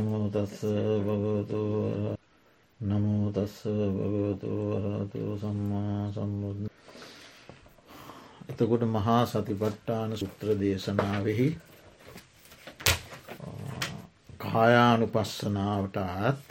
නමුතස්ස 0.00 0.60
භගවතු 1.00 1.60
නමුතස්ස 2.80 3.56
භගවතු 3.90 4.50
වරතු 4.72 5.20
සම්මා 5.36 6.02
සම්බුද්ධ 6.10 6.68
එතකොට 8.50 8.84
මහා 8.88 9.22
සතිපට්ටාන 9.26 10.16
සුත්‍ර 10.16 10.48
දේශනාවෙහි 10.56 11.48
කායානු 14.42 15.06
පස්සනාවටත් 15.08 16.48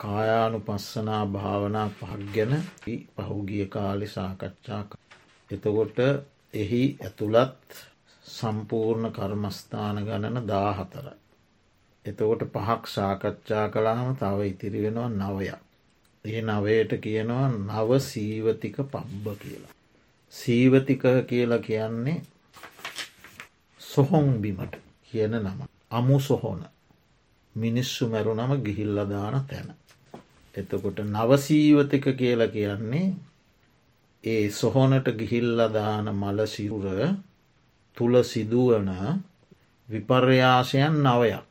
කායානු 0.00 0.58
පස්සනා 0.62 1.22
භාවනා 1.28 1.88
පහක් 1.90 2.20
ගැන 2.34 2.54
පහුගිය 3.16 3.66
කාලි 3.68 4.08
සාකච්ඡා 4.08 4.82
එතකොට 5.50 5.98
එහි 6.54 6.82
ඇතුළත් 7.00 7.70
සම්පූර්ණ 8.24 9.12
කර්මස්ථාන 9.12 9.98
ගණන 10.02 10.46
දාහතරයි. 10.46 11.16
එතකොට 12.08 12.42
පහක් 12.48 12.82
සාකච්ඡා 12.88 13.66
කලාම 13.68 14.08
තව 14.16 14.38
ඉතිරි 14.44 14.82
වෙනවා 14.84 15.08
නවයක්. 15.10 15.60
ඒ 16.24 16.40
නවයට 16.42 16.92
කියනවා 17.00 17.46
නව 17.48 17.90
සීවතික 18.02 18.76
පබ්බ 18.86 19.26
කියලා. 19.38 19.72
සීවතික 20.32 21.02
කියලා 21.26 21.58
කියන්නේ 21.60 22.18
සොහොන් 23.80 24.28
බිමට 24.40 24.74
කියන 25.04 25.34
නම. 25.36 25.60
අමු 25.90 26.16
සොහොන 26.20 26.60
මිනිස්සු 27.54 28.08
මැරුණම 28.08 28.52
ගිහිල්ලදාන 28.62 29.36
තැන. 29.46 29.68
එතකොට 30.54 30.98
නවසීවතික 31.06 32.04
කියලා 32.16 32.48
කියන්නේ 32.48 33.06
ඒ 34.24 34.44
සොහොනට 34.52 35.08
ගිහිල්ලදාන 35.14 36.06
මල 36.14 36.46
සිරුර 36.46 36.86
තුළ 37.96 38.22
සිදුවන 38.24 38.90
විපර්යාසයන් 39.88 40.94
නවයක් 41.04 41.47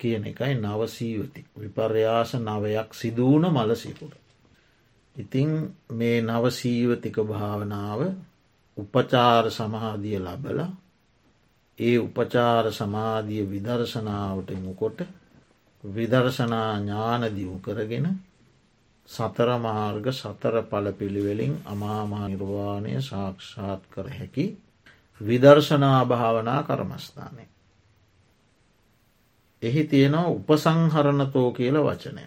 කියන 0.00 0.24
එකයි 0.26 0.54
නවසීවති 0.56 1.40
විපර්යාස 1.56 2.30
නවයක් 2.38 2.90
සිදුවන 2.94 3.44
මල 3.48 3.70
සිරුර. 3.76 4.14
ඉතිං 5.16 5.50
මේ 5.92 6.18
නවසීවතික 6.22 7.16
භාවනාව 7.24 8.00
උපචාර 8.76 9.44
සමහාදිය 9.50 10.18
ලබල 10.18 10.60
ඒ 11.78 11.96
උපචාර 11.98 12.66
සමාධිය 12.72 13.44
විදර්ශනාවට 13.46 14.50
මුකොට 14.58 14.98
විදර්ශනා 15.84 16.72
ඥාන 16.76 17.22
දියු 17.30 17.54
කරගෙන 17.58 18.06
සතර 19.10 19.50
මාර්ග 19.58 20.04
සතර 20.12 20.56
පල 20.62 20.86
පිළිවෙලින් 20.92 21.54
අමාමා 21.66 22.26
නිර්වාණය 22.28 22.92
සාක්ෂාත් 23.02 23.82
කර 23.90 24.06
හැකි 24.10 24.46
විදර්ශනා 25.20 26.04
භාවනා 26.06 26.60
කරමස්ථානය. 26.62 27.44
එහි 29.62 29.84
තියෙනවා 29.84 30.28
උපසංහරණතෝ 30.28 31.48
කියල 31.52 31.76
වචනය. 31.78 32.24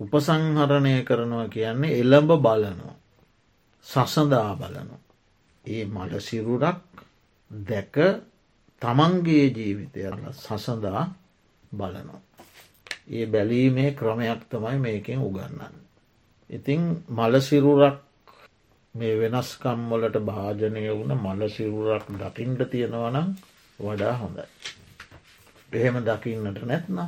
උපසංහරණය 0.00 0.94
කරනවා 1.04 1.48
කියන්නේ 1.48 1.98
එළඹ 2.00 2.30
බලනවා. 2.38 2.94
සසඳා 3.86 4.56
බලනු. 4.56 4.96
ඒ 5.64 5.84
මට 5.86 6.20
සිරුරක් 6.20 6.78
දැක 7.50 7.94
තමන්ගේ 8.82 9.46
ජීවිතය 9.48 10.00
සසඳා 10.34 11.02
බලනවා. 11.72 12.20
ඒ 13.08 13.26
බැලීමේ 13.26 13.90
ක්‍රමයක් 13.92 14.40
තමයි 14.48 14.78
මේකෙන් 14.78 15.20
උගන්නන්න. 15.20 15.74
ඉතිං 16.50 16.82
මලසිරුරක් 17.10 17.96
මේ 18.94 19.14
වෙනස්කම්වලට 19.20 20.16
භාජනය 20.20 20.84
වුණ 20.90 21.12
මලසිරුරක් 21.18 22.06
දකිින්ට 22.14 22.60
තියෙනවනම් 22.70 23.28
වඩා 23.78 24.14
හොඳයි. 24.14 24.46
එහෙම 25.72 25.96
දකින්නට 26.00 26.60
නැත්නම්. 26.62 26.98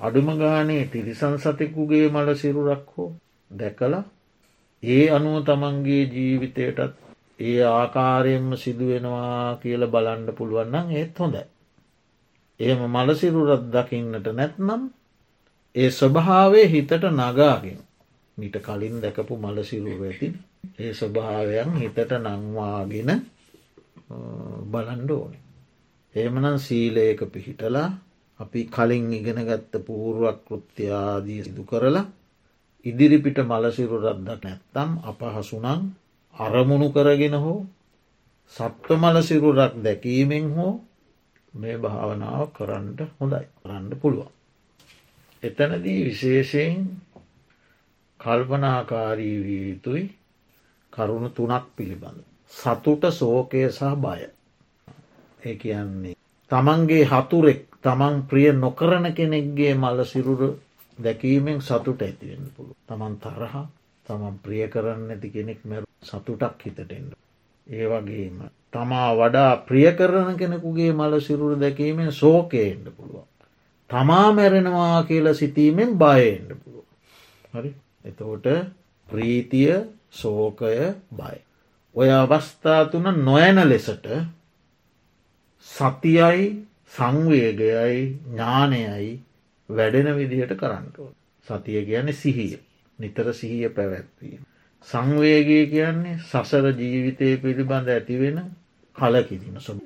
අඩුම 0.00 0.28
ගානේ 0.34 0.84
තිරිසන් 0.86 1.34
සතෙකුගේ 1.36 2.06
මල 2.08 2.28
සිරුරක් 2.34 2.86
හෝ 2.92 3.10
දැකල 3.50 3.94
ඒ 4.82 5.04
අනුව 5.10 5.36
තමන්ගේ 5.44 6.04
ජීවිතයටත් 6.06 6.94
ඒ 7.40 7.62
ආකාරයෙන්ම 7.64 8.50
සිදුවෙනවා 8.56 9.56
කියල 9.56 9.82
බලන්ඩ 9.86 10.28
පුළුවන්නම් 10.32 10.86
ඒත් 10.92 11.18
හොඳයි. 11.18 11.44
එහෙම 12.60 12.80
මලසිරුරත් 12.88 13.64
දකින්නට 13.68 14.26
නැත්නම් 14.30 14.82
ඒ 15.74 15.90
ස්වභාවය 15.90 16.62
හිතට 16.66 17.04
නගාගෙන 17.10 17.80
මිට 18.38 18.56
කලින් 18.58 18.96
දැකපු 18.98 19.34
මලසිරුර 19.36 20.00
ඇති 20.02 20.28
ඒ 20.78 20.92
ස්වභාවයන් 20.92 21.70
හිතට 21.76 22.12
නංවාගෙන 22.18 23.10
බලන්ඩ 24.66 25.10
ඕනේ. 25.10 25.47
එහෙමනම් 26.14 26.56
සීලයක 26.58 27.20
පිහිටලා 27.26 27.88
අපි 28.40 28.60
කලින් 28.66 29.12
ඉගෙන 29.12 29.40
ගත්ත 29.40 29.72
පූරුවක් 29.80 30.38
කෘත්‍යයාදී 30.46 31.40
සිදු 31.42 31.62
කරලා 31.64 32.06
ඉදිරිපිට 32.86 33.38
මලසිරුරද්දක් 33.42 34.42
නැත්තම් 34.42 34.90
අපහසුනං 35.02 35.66
අරමුණු 36.34 36.88
කරගෙන 36.90 37.34
හෝ 37.36 37.60
සත්ව 38.54 38.88
මලසිරුරක් 38.96 39.72
දැකීමෙන් 39.78 40.46
හෝ 40.50 40.74
මේ 41.54 41.76
භාවනාව 41.76 42.44
කරන්නට 42.52 43.00
හොඳයි 43.16 43.44
කරන්න 43.56 43.92
පුළුවන්. 43.96 44.32
එතනදී 45.42 46.00
විශේෂයෙන් 46.04 46.78
කල්පනාකාරී 48.20 49.36
විය 49.38 49.62
යුතුයි 49.68 50.04
කරුණු 50.92 51.28
තුනක් 51.30 51.64
පිළිබඳ. 51.76 52.18
සතුට 52.52 53.02
සෝකය 53.12 53.60
සහ 53.68 53.94
බය. 53.96 54.20
ඒ 55.40 55.56
කියන්නේ. 55.56 56.16
තමන්ගේ 56.50 57.04
හතුරෙක් 57.06 57.62
තමන් 57.82 58.16
ප්‍රිය 58.22 58.52
නොකරන 58.54 59.06
කෙනෙක්ගේ 59.12 59.74
මල්ල 59.74 60.04
සිරුර 60.04 60.42
දැකීමෙන් 60.98 61.60
සතුට 61.60 62.02
ඇතිවෙන්න 62.02 62.50
පුළුව. 62.54 62.76
තමන් 62.86 63.14
තරහ 63.18 63.54
තමන් 64.06 64.36
ප්‍රිය 64.38 64.68
කරන්න 64.68 65.10
ඇති 65.10 65.28
කෙනෙක් 65.30 65.60
මැරු 65.64 65.86
සතුටක් 66.02 66.62
හිතටෙන්ට. 66.64 67.12
ඒ 67.66 67.86
වගේම 67.86 68.38
තමා 68.72 69.10
වඩා 69.14 69.52
ප්‍රිය 69.58 69.90
කරන 69.92 70.36
කෙනෙකුගේ 70.36 70.92
මල 70.92 71.20
සිරුර 71.20 71.52
දැකීමෙන් 71.56 72.12
සෝකයෙන්ට 72.12 72.88
පුළුවන්. 72.96 73.28
තමා 73.90 74.32
මැරෙනවා 74.32 75.02
කියලා 75.04 75.34
සිතීමෙන් 75.34 75.92
බයෙන්ට 75.94 76.50
පුළුව. 76.54 76.86
හරි 77.54 77.70
එතකොට 78.04 78.46
ප්‍රීතිය 79.08 79.74
සෝකය 80.12 80.74
බයි. 81.12 81.38
ඔය 81.94 82.10
අවස්ථා 82.12 82.84
තුන 82.86 83.06
නොයන 83.24 83.58
ලෙසට 83.64 84.06
සතියයි 85.68 86.44
සංවේගයයි 86.92 88.02
ඥානයයි 88.26 89.10
වැඩෙන 89.68 90.16
විදිහට 90.16 90.54
කරන්නටුව. 90.56 91.10
සතිය 91.48 91.84
කියන්නේ 91.84 92.12
සිහිය 92.14 92.54
නිතර 92.98 93.32
සිහිය 93.32 93.68
පැවැත්වීම. 93.70 94.40
සංවේගය 94.86 95.58
කියන්නේ 95.66 96.18
සසර 96.20 96.66
ජීවිතය 96.74 97.36
පිළිබඳ 97.38 97.88
ඇතිවෙන 97.88 98.38
කලකිදින 98.96 99.60
සොබ 99.60 99.78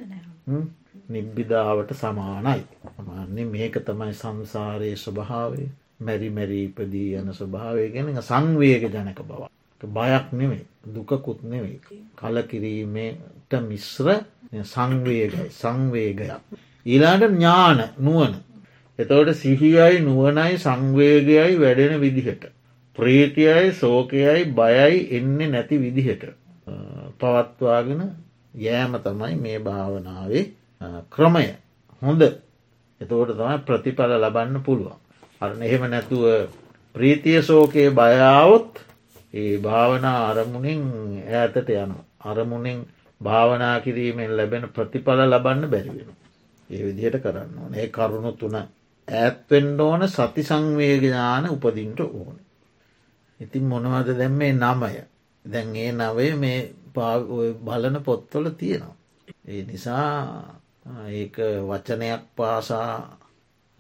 නිබ්බිධාවට 1.08 1.90
සමානයි. 1.94 2.62
අමාන්නේ 2.98 3.46
මේක 3.46 3.74
තමයි 3.80 4.14
සංසාරයේ 4.14 4.96
ස්වභාවේ 4.96 5.68
මැරි 6.00 6.30
මැරීපදී 6.30 7.08
යන 7.16 7.34
ස්වභාවය 7.34 7.88
ගැන 7.90 8.22
සංවේග 8.22 8.84
ජනක 8.86 9.20
බව. 9.22 9.42
බයක් 9.88 10.32
නෙවෙයි 10.32 10.66
දුකකුත් 10.84 11.42
නෙවෙයි. 11.44 11.80
කලකිරීමට 12.16 13.52
මිශ්‍ර 13.62 14.08
සංවේගයි 14.64 15.50
සංවේගයක්. 15.50 16.32
ඊලාට 16.86 17.22
ඥාන 17.22 17.82
නුවන. 17.98 18.34
එතවට 18.98 19.34
සිහියයි 19.34 20.00
නුවනයි 20.00 20.58
සංවේගයයි 20.58 21.60
වැඩෙන 21.60 22.00
විදිහට. 22.00 22.44
ප්‍රීතියයි 22.96 23.72
සෝකයයි 23.72 24.44
බයයි 24.50 25.08
එන්නේ 25.12 25.48
නැති 25.48 25.78
විදිහට. 25.78 26.24
පවත්වාගෙන 27.20 28.02
යෑම 28.56 28.98
තමයි 28.98 29.36
මේ 29.36 29.58
භාවනාවේ 29.60 30.44
ක්‍රමය 31.10 31.46
හොඳ 32.02 32.22
එතකොට 33.00 33.30
තමයි 33.30 33.58
ප්‍රතිඵල 33.66 34.12
ලබන්න 34.18 34.62
පුළුවන්. 34.62 34.98
අරන 35.40 35.62
එහෙම 35.62 35.90
නැතුව 35.90 36.50
ප්‍රීතිය 36.94 37.42
සෝකයේ 37.42 37.90
බයාවොත් 37.92 38.82
ඒ 39.34 39.54
භාවනා 39.58 40.18
අරමුණින් 40.28 40.82
ඈතට 41.30 41.70
යන 41.74 41.92
අරමුණින් 42.22 42.80
භාවනා 43.20 43.76
කිරීමෙන් 43.80 44.36
ලැබෙන 44.36 44.64
ප්‍රතිඵල 44.70 45.20
ලබන්න 45.24 45.70
බැරිවෙන. 45.70 46.10
ඒ 46.70 46.82
විදිහට 46.84 47.18
කරන්න 47.20 47.58
ඕන 47.58 47.74
ඒ 47.74 47.88
කරුණු 47.88 48.32
තුන 48.34 48.56
ඇත්වෙන්ඩ 49.08 49.80
ඕන 49.80 50.08
සති 50.08 50.42
සංවේගඥාන 50.42 51.48
උපදින්ට 51.48 52.00
ඕන. 52.02 52.36
ඉතින් 53.40 53.64
මොනවද 53.64 54.08
දැම් 54.14 54.34
මේ 54.34 54.52
නමය 54.54 54.92
දැන් 55.44 55.76
ඒ 55.76 55.92
නවය 55.92 56.28
මේ 56.36 56.60
බලන 57.60 57.96
පොත්තොල 58.02 58.46
තියෙනවා. 58.52 58.96
ඒ 59.44 59.62
නිසා 59.62 60.08
ඒක 61.10 61.36
වචනයක් 61.68 62.22
පාසා 62.36 62.92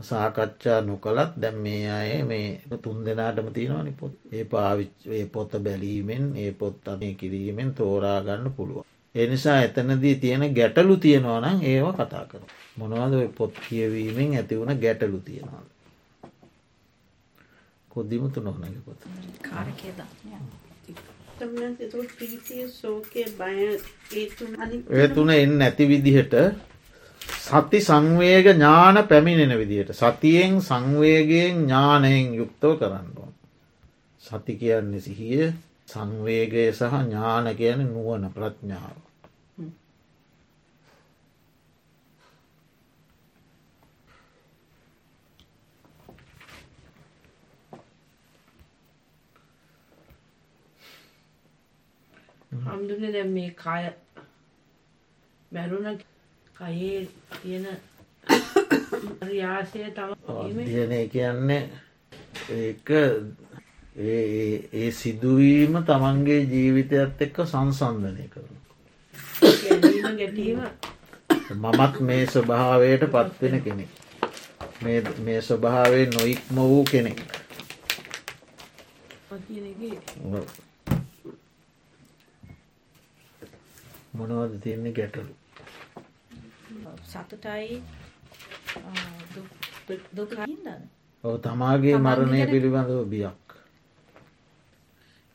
සාකච්ඡා 0.02 0.80
නොකළත් 0.80 1.32
දැම් 1.42 1.56
මේ 1.56 1.90
අය 1.90 2.22
මේ 2.22 2.78
තුන් 2.82 3.04
දෙනාටම 3.04 3.48
තියෙනවානි 3.52 3.92
පොත් 3.92 4.14
ඒ 4.32 4.44
පාවිච් 4.44 4.94
ඒ 5.08 5.26
පොත්ත 5.26 5.52
බැලීමෙන් 5.58 6.24
ඒ 6.36 6.52
පොත් 6.52 6.88
අනය 6.88 7.14
කිරීමෙන් 7.14 7.74
තෝරාගන්න 7.74 8.52
පුළුවන්. 8.56 8.86
එනිසා 9.14 9.58
එතනදී 9.62 10.14
තියෙන 10.14 10.44
ගැටලු 10.54 10.96
තියෙනවා 10.96 11.40
නම් 11.40 11.58
ඒව 11.62 11.86
කතා 11.92 12.24
කර. 12.24 12.42
මොනවද 12.76 13.14
පොත් 13.36 13.52
කියවීමෙන් 13.68 14.36
ඇති 14.36 14.58
වුණ 14.58 14.80
ගැටලු 14.80 15.20
තියෙනවා. 15.20 15.64
කොද්දිමුතු 17.88 18.40
නොනක 18.40 18.78
පොත. 18.84 19.00
කාරකය 19.42 19.88
ඒ 24.90 25.08
තුන 25.08 25.30
එන්න 25.30 25.58
නැති 25.58 25.88
විදිහට 25.88 26.34
සති 27.22 27.80
සංවේග 27.80 28.46
ඥාන 28.46 28.96
පැමිණෙන 29.04 29.58
විදිහට 29.58 29.94
සතියෙන් 29.94 30.60
සංවේගයෙන් 30.60 31.56
ඥානයෙන් 31.58 32.34
යුක්තව 32.34 32.78
කරන්නවා. 32.78 33.30
සති 34.22 34.56
කියන්නේ 34.56 35.00
සිහිය 35.00 35.52
සංවේගය 35.88 36.72
සහ 36.72 36.94
ඥාන 37.00 37.46
කියන 37.56 37.80
නුවන 37.86 38.30
ප්‍රඥාව. 38.30 38.96
හම්දුන 52.62 53.12
දැ 53.12 53.24
මේ 53.26 53.50
කය 53.56 53.82
බැරුණ 55.52 55.98
කයේ 56.56 57.08
තියෙන 57.34 57.66
රියාසය 59.22 59.80
තම 59.90 60.10
අධ්‍යනය 60.32 61.08
කියන්නේ 61.08 61.62
ඒක 62.50 62.90
ඒ 63.96 64.90
සිදුවීම 64.92 65.74
තමන්ගේ 65.82 66.40
ජීවිතයත් 66.44 67.20
එක්ක 67.20 67.36
සංසන්ධනය 67.44 68.28
කරන. 68.28 68.54
මමත් 71.54 72.00
මේ 72.02 72.26
ස්වභාවයට 72.28 73.04
පත්වෙන 73.08 73.62
කෙනෙක්. 73.62 73.90
මේ 75.20 75.40
ස්වභාවේ 75.42 76.06
නොයික්ම 76.08 76.56
වූ 76.58 76.84
කෙනෙක්. 76.86 77.20
මොනවද 84.14 84.60
තියන්නේ 84.60 84.92
ගැටලු. 84.92 85.41
සතුටයි 87.04 87.82
දුකහින්දන්න. 90.12 90.82
ඔව 91.24 91.34
තමාගේ 91.40 91.98
මරණය 91.98 92.44
පිළිබඳව 92.46 93.02
බියක්. 93.06 93.42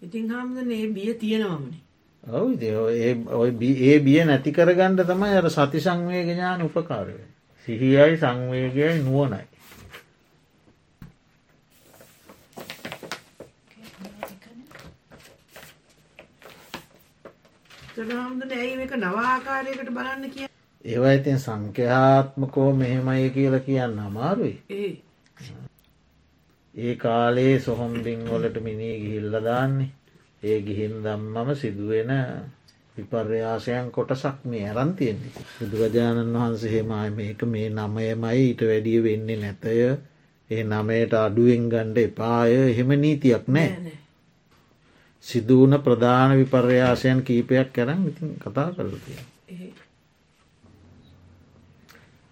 ඉතින් 0.01 0.30
හාමුදුරන 0.30 0.71
ඒ 0.71 0.88
බිය 0.89 1.13
තියෙනවමනේ. 1.15 1.81
ඔව් 2.24 2.48
ඒ 3.83 4.00
බිය 4.00 4.24
නැති 4.24 4.51
කරගණ්ඩ 4.51 5.06
තමයි 5.06 5.38
අර 5.38 5.50
සති 5.50 5.80
සංවේග 5.80 6.27
ඥාන 6.27 6.62
උපකාරය. 6.62 7.19
සිහියයි 7.68 8.18
සංවේගයයි 8.18 9.04
නුවනයි. 9.04 9.45
හාමුදුරන 17.98 18.51
ඇයි 18.54 18.83
එක 18.83 18.94
නවාකාරයකට 18.98 19.89
බලන්න 19.92 20.30
කිය 20.33 20.46
ඒවා 20.88 21.12
ඉතින් 21.12 21.39
සංඛ්‍යාත්මකෝ 21.39 22.72
මෙහෙමයි 22.74 23.30
කියලා 23.31 23.60
කියන්න 23.62 24.00
අමාරුයි. 24.00 24.56
ඒ 26.75 26.95
කාලේ 26.98 27.54
සොහොම්බින් 27.60 28.22
වලට 28.25 28.63
මිනී 28.63 28.95
ගිහිල්ල 29.00 29.36
දාන්නේ 29.44 29.89
ඒ 30.44 30.60
ගිහින් 30.62 30.95
දම්මම 31.04 31.50
සිදුවෙන 31.56 32.12
විපර්යාසයන් 32.98 33.92
කොටසක් 33.92 34.45
මේ 34.45 34.66
ඇරන්තියෙන්නේ. 34.66 35.31
බුදුරජාණන් 35.56 36.36
වහන්සේහෙමයි 36.36 37.10
මේක 37.12 37.42
මේ 37.48 37.69
නමයමයි 37.72 38.38
ඊට 38.40 38.62
වැඩිය 38.63 39.00
වෙන්නේ 39.04 39.38
නැතය 39.38 39.75
ඒ 40.50 40.63
නමයට 40.66 41.13
අඩුවෙන් 41.16 41.66
ගණ්ඩ 41.69 41.98
එපාය 42.00 42.54
එහෙම 42.62 42.94
නීතියක් 42.98 43.45
නෑ. 43.50 43.94
සිදුවන 45.25 45.74
ප්‍රධාන 45.81 46.38
විපර්යාසයන් 46.38 47.19
කීපයක් 47.24 47.74
කරන්න 47.74 48.07
ඉතින් 48.07 48.31
කතා 48.38 48.69
කරතිය. 48.72 49.19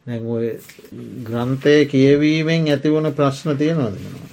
නැ 0.05 0.19
ග්‍රන්ථය 1.23 1.85
කියවීමෙන් 1.85 2.67
ඇතිවන 2.67 3.13
ප්‍රශ්න 3.13 3.57
තියෙනවදෙනවා. 3.57 4.29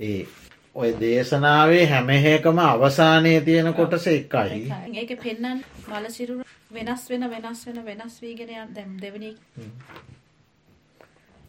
ඒ 0.00 0.26
ඔය 0.74 0.94
දේශනාවේ 1.00 1.86
හැමහේකම 1.86 2.58
අවසානය 2.60 3.40
තියෙන 3.40 3.74
කොටස 3.74 4.06
එකයි. 4.06 4.72
ඒක 4.94 5.10
පෙන්නන් 5.18 5.64
බලසිරුර 5.86 6.44
වෙනස් 6.70 7.10
වෙන 7.10 7.30
වෙනස් 7.30 7.66
වෙන 7.66 7.84
වෙනස් 7.84 8.22
වීගෙන 8.22 8.74
දැම් 8.74 8.96
දෙවනි 9.02 9.36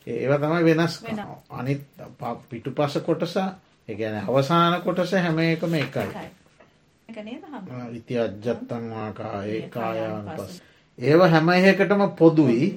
ඒව 0.07 0.31
තමයි 0.37 0.63
වෙනස්. 0.65 1.03
අනිත් 1.51 1.81
පිටු 2.49 2.71
පස 2.71 2.99
කොටස 3.01 3.37
එකන 3.89 4.19
අවසාන 4.25 4.81
කොටස 4.81 5.11
හැම 5.13 5.39
එකම 5.41 5.73
එකයි 5.75 6.29
ඉති 7.93 8.19
අජ්ජත්තන්වාකා 8.19 9.41
ඒ 9.45 9.61
කායාන 9.69 10.29
පස් 10.31 10.61
ඒව 10.97 11.21
හැම 11.27 11.49
එකටම 11.51 12.05
පොදුයි 12.13 12.69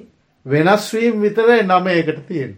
වෙනස්වීම් 0.47 1.23
විතරයි 1.23 1.63
නම 1.63 1.87
එකට 1.91 2.21
තියෙන 2.29 2.53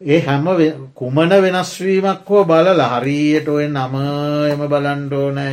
ඒ 0.00 0.20
හැම 0.20 0.46
කුමන 0.94 1.36
වෙනස්වීමක් 1.40 2.28
හෝ 2.28 2.44
බලල 2.44 2.80
හරියට 2.92 3.48
ඔය 3.48 3.66
නම 3.68 3.94
එම 4.46 4.62
බලන්ඩෝනය 4.68 5.46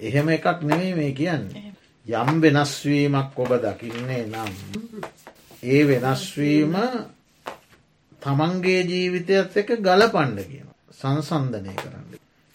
එහෙම 0.00 0.28
එකක් 0.28 0.62
නෙමේ 0.62 0.94
මේ 0.94 1.12
කියන්නේ. 1.12 1.72
යම් 2.06 2.40
වෙනස්වීමක් 2.40 3.34
ඔබ 3.36 3.52
දකින්නේ 3.56 4.26
නම්. 4.26 4.52
ඒ 5.64 5.82
වෙනස්වීම 5.84 6.74
තමන්ගේ 8.22 8.82
ජීවිතයත් 8.84 9.56
එක 9.56 9.68
ගල 9.78 10.02
පණ්ඩ 10.08 10.46
කියන. 10.46 10.68
සංසන්ධනය 10.92 11.74
කරන්න. 11.74 12.06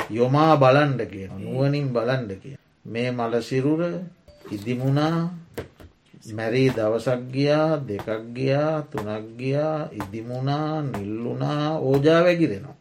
යොමා 0.10 0.56
බලන්ඩ 0.56 1.02
කියන 1.04 1.32
නුවනින් 1.40 1.88
බලන්ඩ 1.90 2.32
කිය. 2.42 2.58
මේ 2.86 3.12
මල 3.12 3.34
සිරුර 3.42 3.82
ඉදිමුණා 4.52 5.18
මැරී 6.30 6.70
දවසක් 6.70 7.22
ගියා 7.32 7.78
දෙකක් 7.80 8.08
ගියා 8.34 8.82
තුනක් 8.84 9.38
ගියා 9.38 9.90
ඉදිමුණා 9.94 10.82
නිල්ලුනා 10.84 11.80
ඕජා 11.80 12.24
වැගිරෙනවා. 12.24 12.76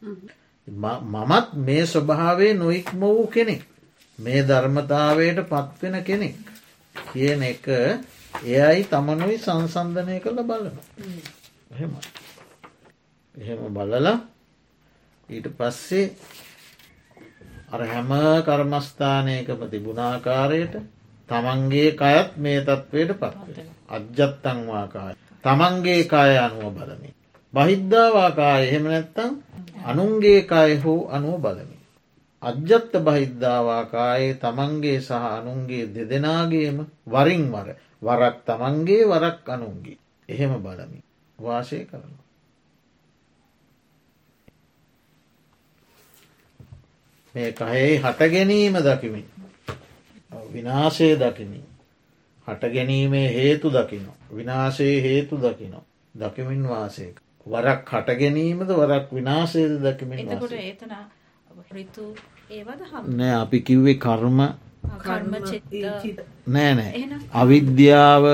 මමත් 0.69 1.49
මේ 1.57 1.85
ස්වභාවේ 1.87 2.55
නොයික්ම 2.55 3.01
වූ 3.01 3.27
කෙනෙක්. 3.27 3.63
මේ 4.19 4.41
ධර්මතාවයට 4.43 5.39
පත්වෙන 5.45 5.97
කෙනෙක්. 6.03 6.37
කියන 6.95 7.43
එක 7.45 7.67
එයයි 8.45 8.85
තමනුයි 8.85 9.38
සංසන්ධනය 9.38 10.21
කළ 10.21 10.43
බලන. 10.43 10.76
එහෙම. 11.71 11.93
එහෙම 13.35 13.61
බලලා 13.71 14.19
ඊට 15.29 15.49
පස්සේ 15.49 16.14
අර 17.73 17.81
හැම 17.83 18.11
කර්මස්ථානයකම 18.43 19.61
තිබුණාකාරයට 19.67 20.75
තමන්ගේ 21.29 21.91
කයත් 21.95 22.31
මේ 22.37 22.61
තත්වයට 22.61 23.12
පත් 23.14 23.37
අජ්ජත්තංවාකාය. 23.88 25.14
තමන්ගේ 25.45 26.02
කාය 26.05 26.35
අනුව 26.38 26.69
බලමි. 26.71 27.11
බහිද්ධාවාකාය 27.55 28.62
එහෙම 28.64 28.85
නැත්තං 28.85 29.31
අනුන්ගේ 29.85 30.41
කාය 30.45 30.73
හෝ 30.76 31.09
අනුව 31.09 31.37
බලමි. 31.38 31.79
අජ්ජත්ත 32.43 32.93
බහිද්ධාවාකායේ 32.99 34.35
තමන්ගේ 34.37 34.99
සහ 35.00 35.12
අනුන්ගේ 35.31 35.85
දෙදෙනගේම 35.88 36.79
වරින් 37.07 37.45
වර 37.52 37.69
වරක් 38.02 38.37
තමන්ගේ 38.45 39.05
වරක් 39.07 39.49
අනුන්ගේ 39.49 39.99
එහෙම 40.29 40.52
බලමි 40.59 41.00
වාසය 41.38 41.79
කරන. 41.85 42.22
මේ 47.35 47.53
කහෙහි 47.55 47.99
හට 47.99 48.31
ගැනීම 48.31 48.75
දකිමින් 48.81 49.27
විනාශය 50.51 51.09
දකිමින් 51.17 51.65
හට 52.47 52.62
ගැනීමේ 52.69 53.29
හේතු 53.31 53.71
දකින. 53.71 54.07
විනාශයේ 54.33 55.03
හේතු 55.03 55.37
දකින. 55.39 55.75
දකිමින් 56.15 56.69
වාසයක 56.69 57.21
වරක් 57.47 57.89
හට 57.89 58.19
ගැනීමද 58.19 58.69
වරක් 58.71 59.07
විනාශයද 59.12 59.73
දකිමින් 59.81 60.29
නෑ 63.11 63.35
අපි 63.35 63.61
කිව්වේ 63.62 63.95
කර්ම. 63.97 64.39
නෑ 66.47 66.75
නෑ. 66.75 66.93
අවිද්‍යාව 67.35 68.25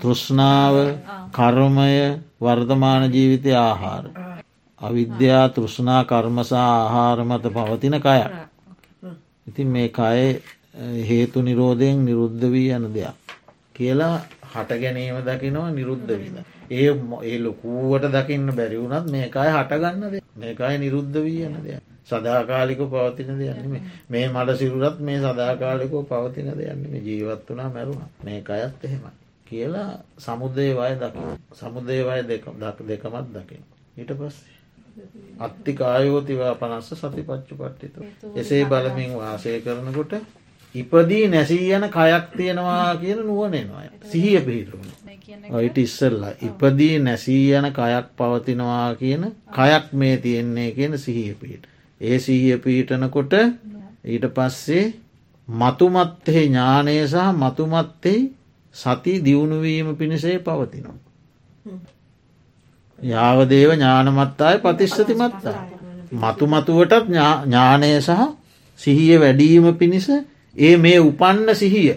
තෘෂ්ණාව 0.00 0.76
කර්මය 1.32 2.20
වර්තමාන 2.40 3.12
ජීවිතය 3.12 3.54
ආහාර 3.56 4.04
අවිද්‍යා 4.80 5.48
තෘෂ්ණා 5.48 6.04
කර්මසා 6.04 6.66
ආහාර 6.76 7.24
මත 7.24 7.44
පවතින 7.48 7.96
කය. 7.98 8.20
ඉතින් 9.46 9.68
මේ 9.68 9.88
කය 9.90 10.42
හේතු 11.02 11.42
නිරෝධයෙන් 11.42 12.04
නිරුද්ධ 12.04 12.44
වී 12.52 12.70
යන 12.70 12.94
දෙයක්. 12.94 13.14
කියලා 13.74 14.20
හට 14.54 14.70
ගැනීම 14.74 15.18
දකිනවා 15.24 15.70
නිරුද්ධ 15.70 16.12
විද. 16.12 16.36
ඒ 16.70 16.90
ඒ 17.22 17.38
ලොකුවට 17.38 18.06
දකින්න 18.12 18.48
බැරිවුනත් 18.52 19.06
මේකයි 19.10 19.50
හටගන්නද 19.50 20.14
මේකයි 20.36 20.78
නිරුද්ධ 20.78 21.18
වී 21.18 21.42
යන 21.42 21.56
දෙයක්. 21.64 21.82
සදාකාලික 22.04 22.80
පවතින 22.86 23.38
දෙයන්න 23.38 23.80
මේ 24.10 24.26
මට 24.28 24.58
සිරුරත් 24.58 24.98
මේ 25.00 25.18
සදාකාලිකෝ 25.20 26.02
පවතින 26.02 26.50
දෙයන්න 26.54 26.82
ජීවත් 27.06 27.48
වනා 27.48 27.70
මැරුණ. 27.70 28.02
මේ 28.24 28.42
අයත් 28.48 28.84
එහෙමයි. 28.84 29.12
කියලා 29.46 29.90
සමුදේ 30.18 30.72
වය 30.74 30.92
දකි 31.00 31.24
සමුදේ 31.54 32.02
වය 32.04 32.20
දෙකමත් 32.28 33.32
දකින. 33.34 33.64
ඊට 33.96 34.12
පස්සේ 34.12 34.55
අත්තිකායෝතිවා 35.40 36.54
පනස්ස 36.56 36.98
සති 37.00 37.22
පච්චු 37.22 37.54
පට්ටිතු 37.56 38.00
එසේ 38.36 38.64
බලමින් 38.66 39.14
වාසය 39.14 39.60
කරනකොට 39.60 40.12
ඉපදී 40.74 41.28
නැසී 41.28 41.68
යන 41.70 41.86
කයක් 41.90 42.26
තියෙනවා 42.32 42.96
කියන 42.96 43.20
නුවනෙනවා 43.20 43.84
සිහිය 44.04 44.40
පිහිටුවන. 44.40 44.88
ඔයිට 45.50 45.78
ඉස්සල්ලා. 45.78 46.32
ඉපදී 46.40 46.98
නැසී 47.00 47.44
යන 47.52 47.68
කයක් 47.70 48.06
පවතිනවා 48.16 48.94
කියන 48.96 49.24
කයක් 49.52 49.86
මේ 49.94 50.16
තියෙන්නේ 50.18 50.70
කියන 50.72 50.98
සිහිය 50.98 51.34
පිහිට. 51.34 51.64
ඒ 52.00 52.18
සිහිය 52.18 52.58
පිහිටනකොට 52.58 53.32
ඊට 54.06 54.26
පස්සේ 54.30 54.84
මතුමත්තෙහි 55.48 56.46
ඥානය 56.46 56.96
සහ 57.04 57.26
මතුමත්තෙහි 57.34 58.22
සති 58.74 59.12
දියුණුවීම 59.20 59.96
පිණිසේ 59.96 60.38
පවතිනවා. 60.40 60.98
යාවදේව 62.98 63.70
ඥානමත්තාය 63.72 64.56
පතිශ්සති 64.58 65.14
මත්තා. 65.14 65.58
මතුමතුවටත් 66.14 67.08
ඥානය 67.08 68.00
සහ 68.00 68.10
සිහිය 68.80 69.18
වැඩීම 69.18 69.66
පිණිස 69.74 70.08
ඒ 70.56 70.76
මේ 70.76 70.98
උපන්න 71.00 71.54
සිහිය 71.54 71.96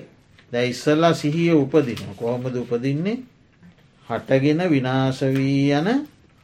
දැ 0.52 0.68
ඉස්සල්ලා 0.68 1.14
සිහිය 1.14 1.52
උපදින 1.54 2.02
කොහොමද 2.16 2.56
උපදින්නේ 2.56 3.18
හටගෙන 4.08 4.62
විනාශවී 4.68 5.72
යන 5.72 5.88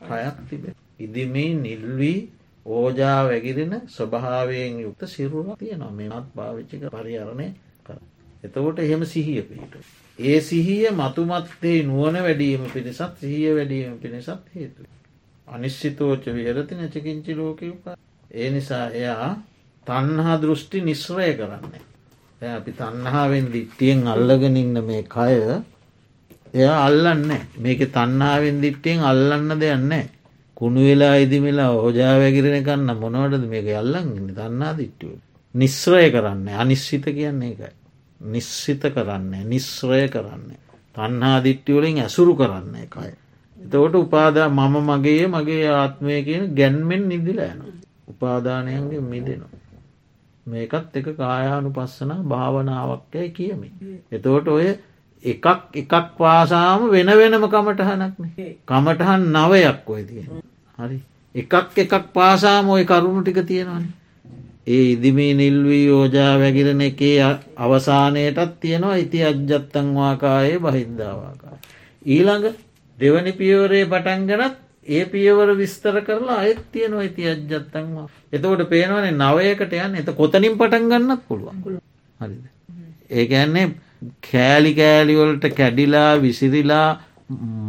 කයක් 0.02 0.38
තිබෙන. 0.50 0.76
ඉදිමේ 0.98 1.54
නිල්වී 1.56 2.30
ඕජා 2.66 3.20
වැගිරෙන 3.26 3.82
ස්වභාවයෙන් 3.88 4.80
යුක්ත 4.80 5.02
සිරුව 5.08 5.48
තියනවා 5.56 5.92
මෙමත් 5.92 6.28
භාවිච්චික 6.36 6.84
පරිහරණය 6.88 7.48
කර. 7.86 7.98
එතකොට 8.44 8.80
එහෙම 8.80 9.06
සිහිය 9.06 9.42
පිහිට. 9.42 9.74
ඒ 10.20 10.40
සිහිය 10.42 10.90
මතුමත්තේ 10.92 11.84
නුවන 11.84 12.16
වැඩීම 12.18 12.64
පිණිසත් 12.68 13.02
සිහිය 13.18 13.56
වැඩීම 13.56 13.98
පිණිසත් 13.98 14.30
හේතු. 14.54 14.82
අනිශ්චිතෝච 15.48 16.24
විහරති 16.28 16.76
නැචකින්චි 16.76 17.34
ලෝකයප 17.34 17.84
ඒ 18.32 18.50
නිසා 18.50 18.88
එයා 18.92 19.30
තන්හා 19.88 20.42
දෘෂ්ටි 20.42 20.82
නිශ්‍රය 20.82 21.34
කරන්නේ. 21.36 21.84
අපි 22.42 22.72
තන්නාවෙන් 22.74 23.46
දිට්ටියෙන් 23.54 24.08
අල්ලගෙනඉන්න 24.08 24.78
මේ 24.84 25.04
කය 25.06 25.36
එයා 26.54 26.78
අල්ලන්න 26.82 27.32
මේක 27.58 27.82
තන්නාවෙන් 27.90 28.58
දිට්ටියෙන් 28.62 29.04
අල්ලන්න 29.04 29.60
දෙයන්නේ 29.60 30.06
කුණු 30.58 30.82
වෙලා 30.82 31.16
ඉදිමිලා 31.18 31.72
හෝජා 31.76 32.14
වැගිරෙන 32.18 32.64
කන්න 32.64 32.90
මොනවටද 32.98 33.46
මේක 33.48 33.68
අල්ලන්ගන්න 33.76 34.30
දන්නා 34.32 34.74
දිට්ටුව. 34.74 35.18
නිශ්‍රය 35.56 36.06
කරන්න 36.12 36.48
අනිශ්චිත 36.56 37.06
කියන්නේ 37.12 37.52
එකයි. 37.52 37.74
නිශ්සිත 38.26 38.84
කරන්නේ 38.90 39.44
නිශ්‍රය 39.46 40.08
කරන්නේ. 40.08 40.60
තන්හා 40.96 41.44
දිට්ටිවලින් 41.44 42.00
ඇසුරු 42.00 42.34
කරන්න 42.36 42.76
එකයි. 42.78 43.12
එතකොට 43.58 43.96
උපාදා 43.96 44.50
මම 44.50 44.76
මගේ 44.84 45.28
මගේ 45.28 45.68
ආත්මය 45.72 46.24
කියන 46.24 46.44
ගැන්මෙන් 46.54 47.04
නිදිල 47.10 47.40
යන. 47.42 47.62
උපාදානයන්ගේ 48.08 49.02
මිදෙනවා. 49.04 49.62
මේකත් 50.46 50.96
එක 50.96 51.08
කායානු 51.16 51.70
පස්සන 51.72 52.12
භාවනාවක්යයි 52.24 53.30
කියමි. 53.32 53.70
එතෝට 54.12 54.48
ඔය 54.50 54.68
එකක් 55.24 55.46
එකක් 55.74 55.94
පාසාම 56.16 56.90
වෙන 56.90 57.10
වෙනම 57.14 57.46
කමටහනක්න 57.48 58.26
කමටහන් 58.66 59.22
නවයක් 59.36 59.90
ඔය 59.90 60.04
තියෙන. 60.04 60.42
හරි 60.80 60.98
එකක් 61.36 61.54
එකක් 61.76 61.94
පාසාම 62.14 62.70
ඔය 62.70 62.84
කරුණු 62.86 63.22
ටික 63.22 63.42
තියෙනවාන. 63.44 63.86
ඒ 64.68 64.84
ඉදිමී 64.92 65.34
නිල්වී 65.34 65.86
යෝජා 65.86 66.40
වැගිරෙන 66.40 66.82
එකේ 66.82 67.18
අවසානයටත් 67.58 68.54
තියෙනවා 68.60 68.96
ඉති 68.96 69.24
අජ්ජත්තංවාකායේ 69.24 70.60
බහිද්ධාවාකා. 70.60 71.58
ඊළඟ 72.06 72.48
දෙවනි 72.98 73.32
පියවරේ 73.34 73.86
පටන්ගනත් 73.86 74.56
ඒ 74.88 75.06
පියවර 75.06 75.50
විස්තර 75.58 76.02
කරලා 76.02 76.40
අයත් 76.40 76.62
තියෙනවා 76.72 77.02
ඇති 77.02 77.28
අජ්ජත්තන්වා. 77.28 78.10
එතකොට 78.34 78.70
පේනවනේ 78.70 79.14
නවයකට 79.14 79.74
යන්න 79.76 80.00
එත 80.02 80.10
කොතනින් 80.14 80.58
පටන් 80.58 80.90
ගන්නත් 80.92 81.22
පුළුවන් 81.28 81.80
හරිද. 82.20 82.44
ඒඇන්නේ 83.12 83.68
කෑලි 84.24 84.72
කෑලිවලට 84.76 85.46
කැඩිලා 85.58 86.12
විසිරිලා 86.22 86.90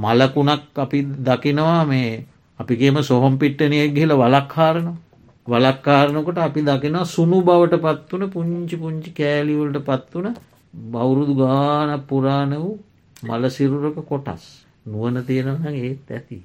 මලකුණක් 0.03 0.79
අපි 0.79 1.07
දකිනවා 1.27 1.83
මේ 1.87 2.13
අපිගේම 2.61 3.03
සොහොම් 3.03 3.39
පිට්ටනයක් 3.39 3.95
ගිල 3.95 4.13
වලක්කාරනවා. 4.15 5.03
වලක්කාරනකොට 5.49 6.39
අපි 6.39 6.61
දකින 6.63 6.99
සුණු 7.07 7.39
බවට 7.43 7.79
පත්වන 7.79 8.31
පුංචි 8.31 8.77
පුංචි 8.77 9.11
කෑලිවලට 9.13 9.79
පත්වන 9.81 10.35
බෞරුදු 10.75 11.35
ගාන 11.37 11.91
පුරාණ 12.03 12.53
වූ 12.55 12.75
මලසිරුරක 13.23 13.99
කොටස්. 14.05 14.45
නුවන 14.87 15.17
තියෙනවන 15.23 15.67
ඒත් 15.77 16.11
ඇති. 16.11 16.39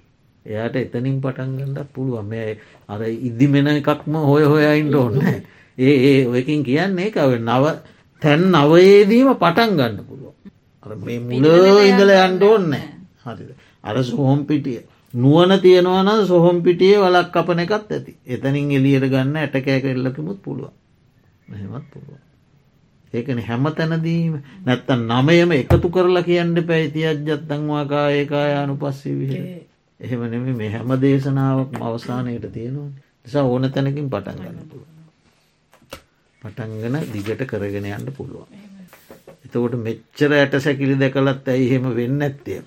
එයාට 0.45 0.75
එතනින් 0.75 1.17
පටන්ගන්නත් 1.19 1.79
පුළුවන්. 1.93 2.25
මේ 2.25 2.59
අර 2.87 3.01
ඉදිමෙන 3.01 3.67
එකක්ම 3.69 4.13
හොය 4.23 4.43
හොයයින්ට 4.45 4.95
ඔන්න 4.95 5.17
ඒ 5.77 5.95
ඒ 6.03 6.27
ඔයකින් 6.27 6.63
කියන්නේ 6.63 7.11
කව 7.11 7.31
නව 7.39 7.65
තැන් 8.21 8.41
නවයේදීම 8.53 9.29
පටන් 9.35 9.77
ගන්න 9.77 9.97
පුළුව 10.03 10.33
අර 10.85 10.91
මේ 10.97 11.19
මුල 11.21 11.45
ඉඳල 11.81 12.11
යන්ට 12.17 12.43
ඕන්න 12.43 12.73
හරිද? 13.23 13.51
අර 13.83 13.95
සොහොම් 14.03 14.45
පිටිය 14.45 14.81
නුවන 15.13 15.59
තියෙනවන 15.59 16.09
සොහොම් 16.25 16.63
පිටියේ 16.63 16.99
වලක් 16.99 17.31
කපන 17.31 17.59
එකත් 17.59 17.91
ඇති. 17.91 18.17
එතනින් 18.27 18.71
එලියට 18.71 19.07
ගන්න 19.07 19.35
ඇටකෑක 19.37 19.85
එල්ලකමුත් 19.85 20.41
පුළුව 20.41 20.71
මෙහෙමත් 21.47 21.85
පුළුව 21.91 22.19
ඒකන 23.13 23.41
හැම 23.41 23.65
තැනදීම 23.71 24.39
නැත්තන් 24.63 25.05
නමයම 25.09 25.51
එකතු 25.53 25.89
කරලා 25.89 26.23
කියන්න 26.23 26.55
පැයිති 26.63 27.07
අජ්ජත්තංවාකා 27.07 28.07
ඒකායානු 28.11 28.75
පස්සී 28.77 29.15
විහ 29.19 29.33
එහෙම 29.99 30.21
නෙම 30.29 30.47
මේ 30.55 30.69
හැම 30.69 30.93
දේශනාවක් 31.01 31.75
අවසානයට 31.81 32.47
තියෙනවා 32.49 32.89
නිසා 33.23 33.43
ඕන 33.43 33.71
තැනකින් 33.71 34.09
පටන් 34.09 34.39
ගන්න 34.39 34.65
පුළුව. 34.65 34.89
පටන්ගන 36.41 36.95
දිගට 37.13 37.45
කරගෙන 37.45 37.87
යන්න 37.87 38.13
පුළුවන්. 38.13 38.49
එතකොට 39.45 39.75
මෙච්චර 39.79 40.33
ඇට 40.33 40.59
සැකිලි 40.59 40.97
දැකලත් 40.97 41.47
ඇයි 41.47 41.67
එහෙම 41.67 41.95
වෙන්න 41.95 42.21
ඇත්තේ. 42.21 42.61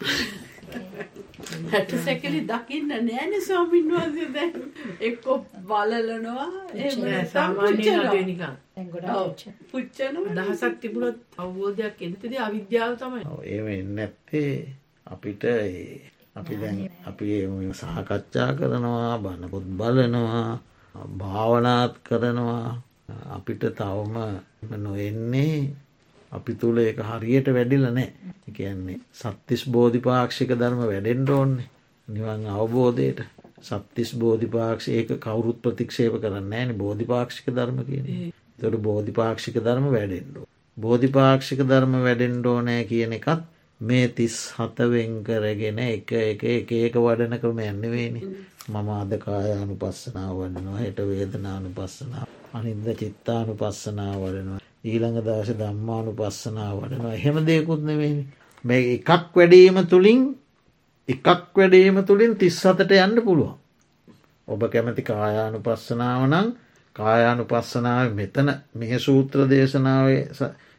හැට 1.73 1.91
සැකලි 2.05 2.41
දකින්න 2.45 2.89
නෑන 2.89 3.35
ස්වාමින් 3.47 3.91
වහන්සේ. 3.91 4.29
දැ 4.35 4.49
එක්කො 5.01 5.33
බලලනවා. 5.69 6.49
සාමාන්‍යනිකන් 7.33 8.55
පුච්චන 9.71 10.17
දහසක් 10.37 10.75
තිබුණත් 10.81 11.19
අවබෝධයක් 11.39 12.03
එනතද 12.03 12.33
අවිද්‍යාව 12.39 12.97
තමයි. 12.97 13.23
ඒම 13.45 13.67
එන්න 13.71 13.99
ඇත්තේ 13.99 14.55
අපිට 15.07 15.45
අපි 16.35 16.55
දැන් 16.57 16.81
අපි 17.07 17.29
සහකච්ඡා 17.75 18.51
කරනවා 18.59 19.13
බණපොත් 19.19 19.67
බලනවා 19.79 20.59
භාවනාත් 21.21 21.95
කරනවා. 22.03 22.69
අපිට 23.31 23.65
තවම 23.77 24.17
නොෙන්නේ 24.77 25.59
අපි 26.35 26.53
තුළ 26.57 26.79
එක 26.83 26.99
හරියට 27.03 27.49
වැඩිල 27.51 27.87
නෑ 27.91 28.09
කියන්නේ 28.53 28.99
සත්තිස් 29.15 29.63
බෝධිපාක්ෂික 29.69 30.51
ධර්ම 30.55 30.83
වැඩෙන්ඩ 30.85 31.31
ඕන්නේ 31.33 31.71
නිවන් 32.09 32.47
අවබෝධයට 32.53 33.21
සත්තිස් 33.63 34.11
බෝධිපාක්ෂ 34.17 34.89
ඒක 34.91 35.11
කවුරුත් 35.19 35.59
ප්‍රතික්ෂේප 35.59 36.15
කරන්න 36.19 36.53
ෑන. 36.53 36.71
බෝධිපාක්ෂික 36.77 37.47
ධර්ම 37.51 37.79
කියන 37.85 38.33
තොට 38.59 38.77
බෝධිපාක්ෂික 38.81 39.57
ධර්ම 39.59 39.87
වැඩෙන්ඩෝ 39.91 40.47
බෝධිපාක්ෂික 40.77 41.61
ධර්ම 41.65 41.95
වැඩෙන්ඩෝ 42.03 42.59
නෑ 42.63 42.85
කියන 42.85 43.13
එකත් 43.13 43.45
මේ 43.81 44.09
තිස් 44.11 44.37
හතවෙන් 44.57 45.15
කරගෙන 45.23 45.79
එක 45.81 46.13
එක 46.15 46.45
එක 46.49 46.75
ඒක 46.75 46.95
වඩන 46.99 47.39
ක්‍රම 47.39 47.63
යන්නවේනි 47.63 48.23
මම 48.67 48.89
අදකායානු 48.93 49.75
පස්සනාව 49.77 50.37
වඩනවා 50.39 50.79
හෙට 50.79 51.01
වේදනානු 51.05 51.73
පස්සනාව 51.73 52.29
අනින්ද 52.55 52.87
චිත්තානු 52.97 53.57
පස්සනාව 53.57 54.21
වඩනවා 54.23 54.64
ඊළඟ 54.85 55.19
දවශ 55.19 55.53
දම්මානු 55.55 56.13
පස්සනාව 56.13 56.77
වඩනවා 56.79 57.15
එහෙම 57.15 57.37
දෙයකුත්නවෙනි 57.43 58.25
මේ 58.65 58.83
එකක් 58.91 59.11
වැඩීම 59.35 59.81
තුළින් 59.87 60.23
එකක් 61.09 61.27
වැඩීම 61.55 62.03
තුළින් 62.05 62.37
තිස් 62.37 62.61
හතට 62.63 62.93
යන්න 62.99 63.23
පුළුවන් 63.23 63.57
ඔබ 64.49 64.63
කැමති 64.69 65.03
කායානු 65.05 65.61
පස්සනාව 65.61 66.23
නම් 66.27 66.49
කායානු 66.97 67.45
පස්සනාව 67.47 68.15
මෙතන 68.15 68.55
මෙහ 68.75 68.93
සූත්‍ර 69.01 69.45
දේශනාවේ 69.49 70.23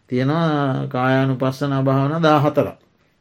තියෙනවා 0.10 0.88
කායානු 0.90 1.36
පස්සනා 1.38 1.84
භාවන 1.84 2.18
දාහතරක් 2.22 2.78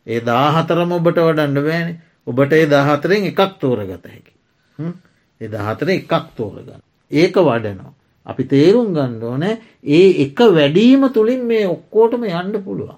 ඒ 0.07 0.21
දාහතරම 0.23 0.91
ඔබට 0.93 1.19
වඩන්න 1.19 1.63
බෑන 1.63 1.91
ඔබට 2.27 2.53
ඒ 2.53 2.67
දාහතරෙන් 2.69 3.25
එකක් 3.25 3.59
තෝරගත 3.59 4.07
හැකි. 4.07 4.33
ඒ 5.41 5.49
දහතර 5.49 5.89
එකක් 5.91 6.13
තෝරගන්න. 6.37 6.81
ඒක 7.11 7.37
වඩනවා. 7.39 7.93
අපි 8.27 8.45
තේරුම් 8.47 8.93
ගණ්ඩෝන 8.93 9.43
ඒ 9.45 10.07
එක 10.19 10.39
වැඩීම 10.51 11.09
තුළින් 11.11 11.43
මේ 11.45 11.67
ඔක්කෝටම 11.67 12.25
යන්න 12.25 12.63
පුළුවන්. 12.63 12.97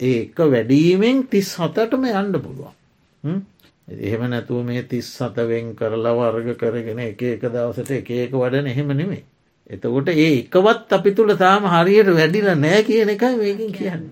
ඒ 0.00 0.20
එක 0.20 0.38
වැඩීමෙන් 0.46 1.26
තිස් 1.28 1.56
හතටම 1.56 2.04
යන්න 2.04 2.38
පුළුවන්. 2.38 3.42
එහෙම 3.88 4.22
නැතුව 4.28 4.64
මේ 4.64 4.82
තිස් 4.84 5.10
සතවෙන් 5.12 5.74
කරලා 5.74 6.14
වර්ග 6.14 6.56
කරගෙන 6.56 6.98
එක 7.00 7.22
එක 7.24 7.44
දවසට 7.44 7.90
එක 7.92 8.10
ඒක 8.12 8.32
වඩන 8.34 8.66
එහෙම 8.68 8.92
නෙමේ. 8.92 9.24
එතකොට 9.66 10.08
ඒ 10.08 10.30
එකවත් 10.38 10.92
අපි 10.92 11.10
තුළ 11.12 11.36
තාම 11.36 11.66
හරියට 11.66 12.10
වැඩිල 12.10 12.48
නෑ 12.56 12.82
කියන 12.82 13.08
එකයි 13.10 13.36
මේකින් 13.36 13.72
කියන්න. 13.72 14.04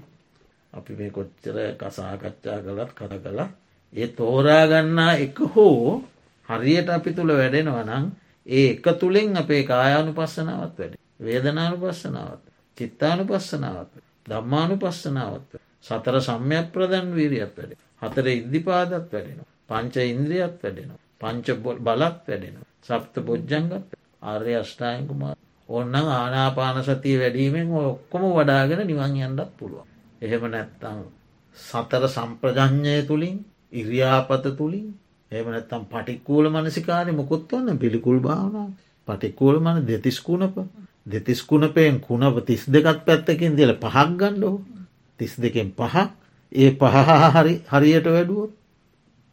අපි 0.73 0.93
මේ 0.95 1.11
කොච්චර 1.11 1.57
කසාකච්ඡා 1.77 2.59
කළත් 2.61 2.91
කර 2.93 3.13
කලා 3.21 3.49
ඒ 3.93 4.09
තෝරාගන්නා 4.09 5.13
එක 5.19 5.39
හෝ 5.49 6.03
හරියට 6.49 6.89
අපි 6.91 7.11
තුළ 7.13 7.33
වැඩෙනවනං 7.33 8.11
ඒ 8.47 8.71
එක 8.71 8.87
තුළින් 9.01 9.37
අපේ 9.37 9.63
කායානු 9.65 10.13
පස්සනාවත් 10.13 10.79
වැඩ. 10.79 10.95
වේදනානු 11.21 11.77
පස්සනාවත්. 11.77 12.43
චිත්තානු 12.79 13.25
පස්සනාවත්. 13.25 13.93
දම්මානු 14.29 14.77
පස්සනාවත්. 14.77 15.51
සතර 15.83 16.17
සම්යක් 16.21 16.67
ප්‍රදන් 16.73 17.15
වීරියත් 17.15 17.55
වැඩ. 17.57 17.77
හතර 18.03 18.27
ඉද්ධිපාදත් 18.29 18.93
වැඩෙනවා. 19.13 19.51
පංච 19.69 19.97
ඉන්ද්‍රියත් 20.07 20.57
වැඩෙනවා. 20.63 21.01
පංච 21.21 21.47
බලත් 21.59 22.19
වැඩෙනවා. 22.29 22.69
සප්ත 22.83 23.15
බොජ්ජංගත් 23.21 23.73
ආර්ය 24.23 24.55
අෂ්ටායකුමා 24.57 25.35
ඔන්න 25.69 25.95
ආනාපාන 25.95 26.79
සතිය 26.85 27.17
වැඩීමෙන් 27.21 27.69
ඔක්කොම 27.83 28.23
වඩාගෙන 28.31 28.87
නිවන් 28.87 29.17
යන්නත් 29.19 29.51
පුළුවන්. 29.59 29.87
එහෙම 30.23 30.45
නැත්තං 30.51 31.05
සතර 31.57 32.05
සම්ප්‍රජඥය 32.09 33.03
තුළින් 33.03 33.37
ඉරියාපත 33.73 34.47
තුළින් 34.57 34.89
එම 35.33 35.47
නැත්තම් 35.47 35.83
පටික්කූල 35.87 36.45
මනසිකාරය 36.49 37.13
මොකොත් 37.13 37.51
වන්න 37.51 37.79
පිළිකුල් 37.79 38.19
භාවන 38.21 38.71
පටික්කූල 39.09 39.57
මන 39.59 39.77
දෙතිස්කුණප 39.85 40.57
දෙතිස්කුණපයෙන් 41.07 42.01
කුණප 42.01 42.37
තිස් 42.43 42.63
දෙකත් 42.67 43.05
පැත්තකින් 43.05 43.57
දෙල 43.57 43.73
පහක් 43.77 44.07
ගණ්ඩෝ 44.13 44.57
තිස් 45.21 45.33
දෙකෙන් 45.37 45.69
පහ. 45.73 45.97
ඒ 46.53 46.71
පහහරි 46.73 47.55
හරියට 47.67 48.07
වැඩුවොත් 48.07 48.53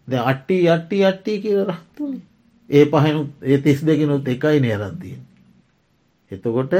ද 0.08 0.13
අට්ටි 0.24 0.58
අට්ටි 0.68 0.98
අට්ටි 1.04 1.34
කියල 1.39 1.62
රහත්තුනේ 1.63 2.25
ඒ 2.70 2.86
පහනුත් 2.86 3.30
ඒ 3.44 3.58
තිස් 3.58 3.80
දෙකනුත් 3.82 4.27
එකයි 4.27 4.60
නේරන්තියෙන්. 4.60 5.22
එතකොට 6.32 6.74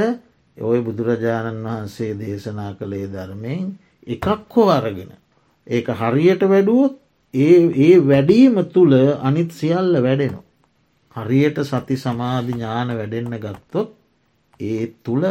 ඔය 0.56 0.78
බුදුරජාණන් 0.80 1.64
වහන්සේ 1.64 2.12
දේශනා 2.14 2.72
කළේ 2.74 3.06
ධර්මයෙන් 3.06 3.68
එකක් 4.06 4.26
හෝ 4.50 4.68
අරගෙන. 4.68 5.10
ඒක 5.66 5.86
හරියට 5.90 6.42
වැඩුවොත් 6.44 6.94
ඒ 7.34 7.58
ඒ 7.78 7.96
වැඩීම 8.00 8.56
තුළ 8.66 8.94
අනිත් 9.20 9.50
සියල්ල 9.52 9.94
වැඩෙනවා. 9.98 10.44
හරියට 11.16 11.58
සති 11.62 11.96
සමාධි 11.96 12.52
ඥාන 12.52 12.90
වැඩෙන්න 12.90 13.34
ගත්තොත් 13.36 13.90
ඒ 14.60 14.82
තුළ 15.04 15.24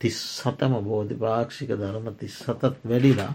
තිස් 0.00 0.18
සතම 0.36 0.72
බෝධිපාක්ෂික 0.80 1.70
ධර්ම 1.72 2.06
තිස් 2.14 2.34
සතත් 2.38 2.74
වැඩිලා 2.84 3.32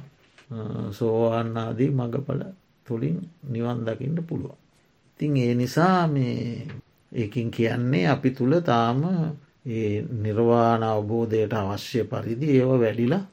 සෝවාන්නාදී 0.91 1.89
මඟපල 1.89 2.41
තුළින් 2.87 3.17
නිවන් 3.45 3.79
දකින්න 3.85 4.17
පුළුවන්. 4.23 4.57
ඉතින් 5.13 5.37
ඒ 5.37 5.53
නිසා 5.53 6.07
මේ 6.07 6.67
ඒකින් 7.11 7.51
කියන්නේ 7.51 8.07
අපි 8.07 8.29
තුළ 8.31 8.53
තාම 8.61 9.01
නිර්වාණ 10.23 10.83
අවබෝධයට 10.85 11.53
අවශ්‍ය 11.53 12.03
පරිදි 12.05 12.47
ඒව 12.51 12.69
වැඩිලා 12.77 13.23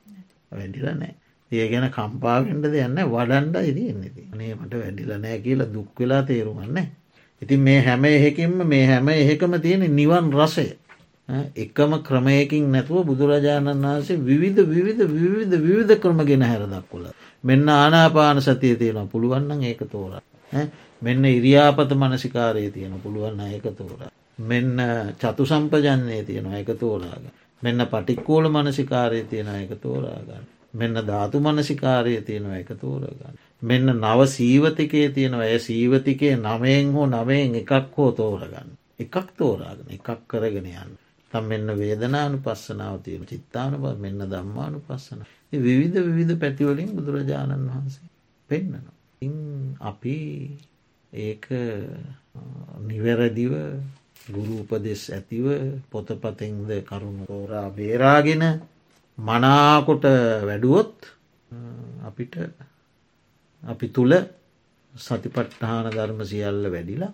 වැඩිල 0.51 0.87
නෑ. 0.93 1.15
ඒ 1.53 1.67
ගැන 1.69 1.87
කම්පාගෙන්ට 1.91 2.67
දෙයන්න 2.67 2.99
වඩන්ඩ 3.07 3.57
ඉතියෙන්නේති 3.65 4.27
නේමට 4.35 4.75
වැඩිල 4.75 5.13
නෑ 5.17 5.39
කියලා 5.41 5.73
දුක් 5.73 6.01
වෙලා 6.01 6.23
තේරුමන්න. 6.25 6.79
ඉතින් 7.43 7.61
මේ 7.61 7.81
හැම 7.81 8.05
එහෙකින්ම 8.07 8.55
මේ 8.67 8.87
හැම 8.87 9.09
එහෙකම 9.11 9.57
තියෙන 9.61 9.87
නිවන් 9.93 10.31
රසය. 10.33 10.67
එකම 11.57 11.93
ක්‍රමයකින් 12.03 12.71
නැතුව 12.73 13.07
බුදුරජාණන් 13.07 13.83
වහන්සේ 13.83 14.21
විවිධ 14.21 14.63
විවිධ 14.67 15.03
විවිධ 15.15 15.57
විවිධ 15.61 15.99
ක්‍රම 15.99 16.23
ගෙන 16.27 16.43
හැර 16.43 16.63
දක්කොල. 16.67 17.05
මෙන්න 17.45 17.69
ආනාපාන 17.71 18.43
සතිය 18.43 18.77
තියෙන 18.77 19.09
පුළුවන්න 19.09 19.63
ඒක 19.65 19.83
තෝර. 19.91 20.13
මෙන්න 21.03 21.25
ඉරියාපත 21.27 21.93
මනසිකාරය 21.95 22.71
තියෙන 22.71 22.95
පුළුවන්න 23.01 23.41
ඒක 23.49 23.67
තෝර. 23.75 24.11
මෙන්න 24.41 24.79
චතු 25.19 25.47
සම්පජන්නේ 25.47 26.23
තියෙනවා 26.25 26.59
එක 26.59 26.73
තෝරාග. 26.79 27.25
මෙන්න 27.63 27.87
පටික්කෝල 27.87 28.49
මනසිකාරය 28.49 29.23
තියෙන 29.25 29.49
එක 29.57 29.75
තෝරාගන්න. 29.79 30.60
මෙන්න 30.75 30.97
ධාතු 31.07 31.41
මනසිකාරය 31.41 32.21
තියෙනවා 32.21 32.59
එක 32.59 32.73
තෝරගන්න. 32.77 33.37
මෙන්න 33.63 33.87
නව 33.95 34.27
සීවතිකේ 34.29 35.09
තියෙනවා 35.11 35.47
ඇය 35.47 35.59
සීවතිකේ 35.61 36.35
නමයෙන් 36.39 36.93
හෝ 36.93 37.07
නවයෙන් 37.09 37.55
එකක් 37.55 37.97
හෝ 37.97 38.11
තෝරගන්න. 38.13 38.71
එකක් 38.99 39.29
තෝරාගෙන 39.39 39.89
එකක් 39.91 40.09
කරගෙන 40.27 40.67
යන්න. 40.67 40.97
තම් 41.33 41.45
මෙන්න 41.45 41.69
වේදනානු 41.79 42.39
පස්සනාව 42.39 42.97
තියෙන 43.03 43.27
චිත්තාන 43.27 43.77
බ 43.77 43.85
මෙන්න 43.99 44.25
දම්මානු 44.25 44.83
පස්සන. 44.87 45.21
විවිධ 45.59 45.99
විවිධ 46.07 46.39
පැතිවලින් 46.39 46.91
බුදුරජාණන් 46.91 47.69
වහන්සේ 47.69 48.11
පෙන්න්නනවා. 48.51 48.97
ඉන් 49.23 49.35
අපි 49.83 50.17
ඒක 51.13 51.47
නිවැරදිව 52.81 53.53
ගුරු 54.29 54.55
උපදෙස් 54.63 55.03
ඇතිව 55.11 55.47
පොතපතෙන්ද 55.91 56.71
කරුණු 56.83 57.25
තෝරා 57.27 57.69
බේරාගෙන 57.71 58.43
මනාකොට 59.21 60.05
වැඩුවොත් 60.43 60.95
අපිට 62.03 62.35
අපි 63.63 63.89
තුළ 63.89 64.15
සතිපට්ඨාන 64.95 65.91
ධර්ම 65.91 66.21
සියල්ල 66.25 66.65
වැඩිලා 66.67 67.13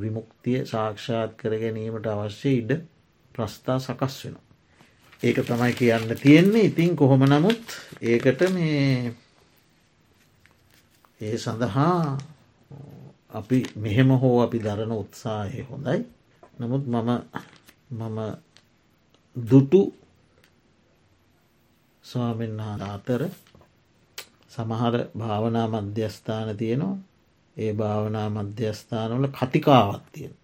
විමුක්තිය 0.00 0.64
සාක්ෂාත් 0.64 1.36
කර 1.36 1.54
ගැනීමට 1.56 2.06
අවශ්‍ය 2.06 2.52
ඉඩ 2.54 2.72
ප්‍රස්ථා 3.34 3.78
සකස් 3.78 4.16
වෙන. 4.24 4.36
ඒක 5.22 5.38
තමයි 5.42 5.72
කියන්න 5.74 6.16
තියෙන්නේ 6.16 6.64
ඉතින් 6.64 6.96
කොහොම 6.96 7.22
නමුත් 7.24 7.64
ඒකට 8.02 8.40
මේ 8.50 9.14
ඒ 11.20 11.36
සඳහා 11.36 12.18
අපි 13.30 13.58
මෙහෙම 13.76 14.10
හෝ 14.16 14.36
අපි 14.42 14.58
දරන 14.58 14.92
උත්සාහය 14.94 15.62
හොඳයි. 15.64 16.00
නමුත් 16.58 16.84
මම 16.86 17.10
මම 17.92 18.18
දුටු 19.36 19.80
ස්වාමෙන් 22.08 22.60
අතර 22.86 23.22
සමහර 24.50 24.94
භාවනා 25.18 25.66
මධ්‍යස්ථාන 25.68 26.50
තියෙනවා 26.56 26.96
ඒ 27.56 27.72
භාවනා 27.74 28.28
මධ්‍යස්ථානවල 28.30 29.26
කතිකාවත් 29.30 30.04
තියෙන. 30.12 30.34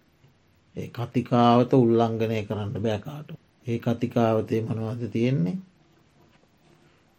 ඒ 0.75 0.87
කතිකාවත 0.89 1.71
උල්ලංඝනය 1.75 2.37
කරන්න 2.43 2.73
බෑකාට. 2.79 3.29
ඒ 3.65 3.77
කතිකාවතේ 3.79 4.61
මනවද 4.61 5.03
තියෙන්නේ. 5.09 5.57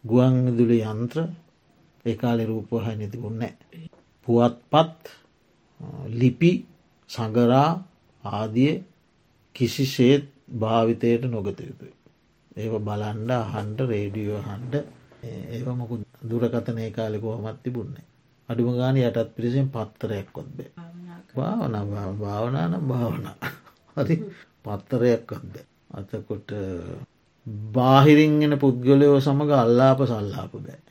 ගුවන් 0.03 0.35
විදුලි 0.45 0.79
යන්ත්‍ර 0.85 1.17
ඒකාලෙ 2.05 2.43
රූපහ 2.45 2.73
නැතිබුන්නෑ. 2.89 3.53
පුවත්පත් 4.27 5.01
ලිපි 6.11 6.51
සඟරා 7.09 7.71
ආදිය 8.23 8.73
කිසිසේත් 9.55 10.25
භාවිතයට 10.59 11.23
නොගත 11.25 11.59
යුතුයි. 11.61 11.96
ඒ 12.57 12.69
බලන්ඩ 12.79 13.31
හන්ඩ 13.47 13.79
රේඩියෝ 13.85 14.41
හන්ඩ 14.43 14.75
ඒ 15.23 15.61
මොකු 15.73 15.95
දුරකතනය 16.23 16.91
කාලෙ 16.91 17.17
කොහොමත් 17.19 17.59
තිබුන්නේ. 17.63 18.05
අඩුම 18.49 18.69
ගාන 18.73 18.97
යටත් 18.97 19.29
පිරිසෙන් 19.31 19.67
පත්තරයක් 19.69 20.27
කොත්බේ. 20.31 20.71
භාවන 21.35 21.75
භාවනානම් 22.17 22.83
භාවන 22.83 23.25
හරි 23.97 24.15
පත්තරයක් 24.63 25.23
කොත්ද. 25.25 25.55
අතකොට 25.91 26.49
බාහිරිංගෙන 27.71 28.53
පුද්ගලයෝ 28.57 29.19
සමඟ 29.19 29.53
අල්ලාප 29.55 29.99
සල්ලාප 30.03 30.51
බෑ. 30.57 30.81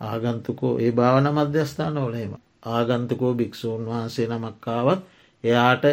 ආගන්තුකෝ 0.00 0.74
ඒ 0.78 0.92
භාවන 0.92 1.26
මධ්‍යස්ථාන 1.30 1.96
ඕලේම 1.96 2.32
ආගන්තුකෝ 2.68 3.32
භික්‍ෂූන් 3.34 3.82
වහන්සේ 3.86 4.26
නමක්කාවත් 4.28 5.00
එයාට 5.44 5.84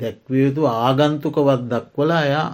දැක්වියයුතු 0.00 0.62
ආගන්තුකවත් 0.68 1.62
දක්වලා 1.70 2.22
එයා 2.22 2.50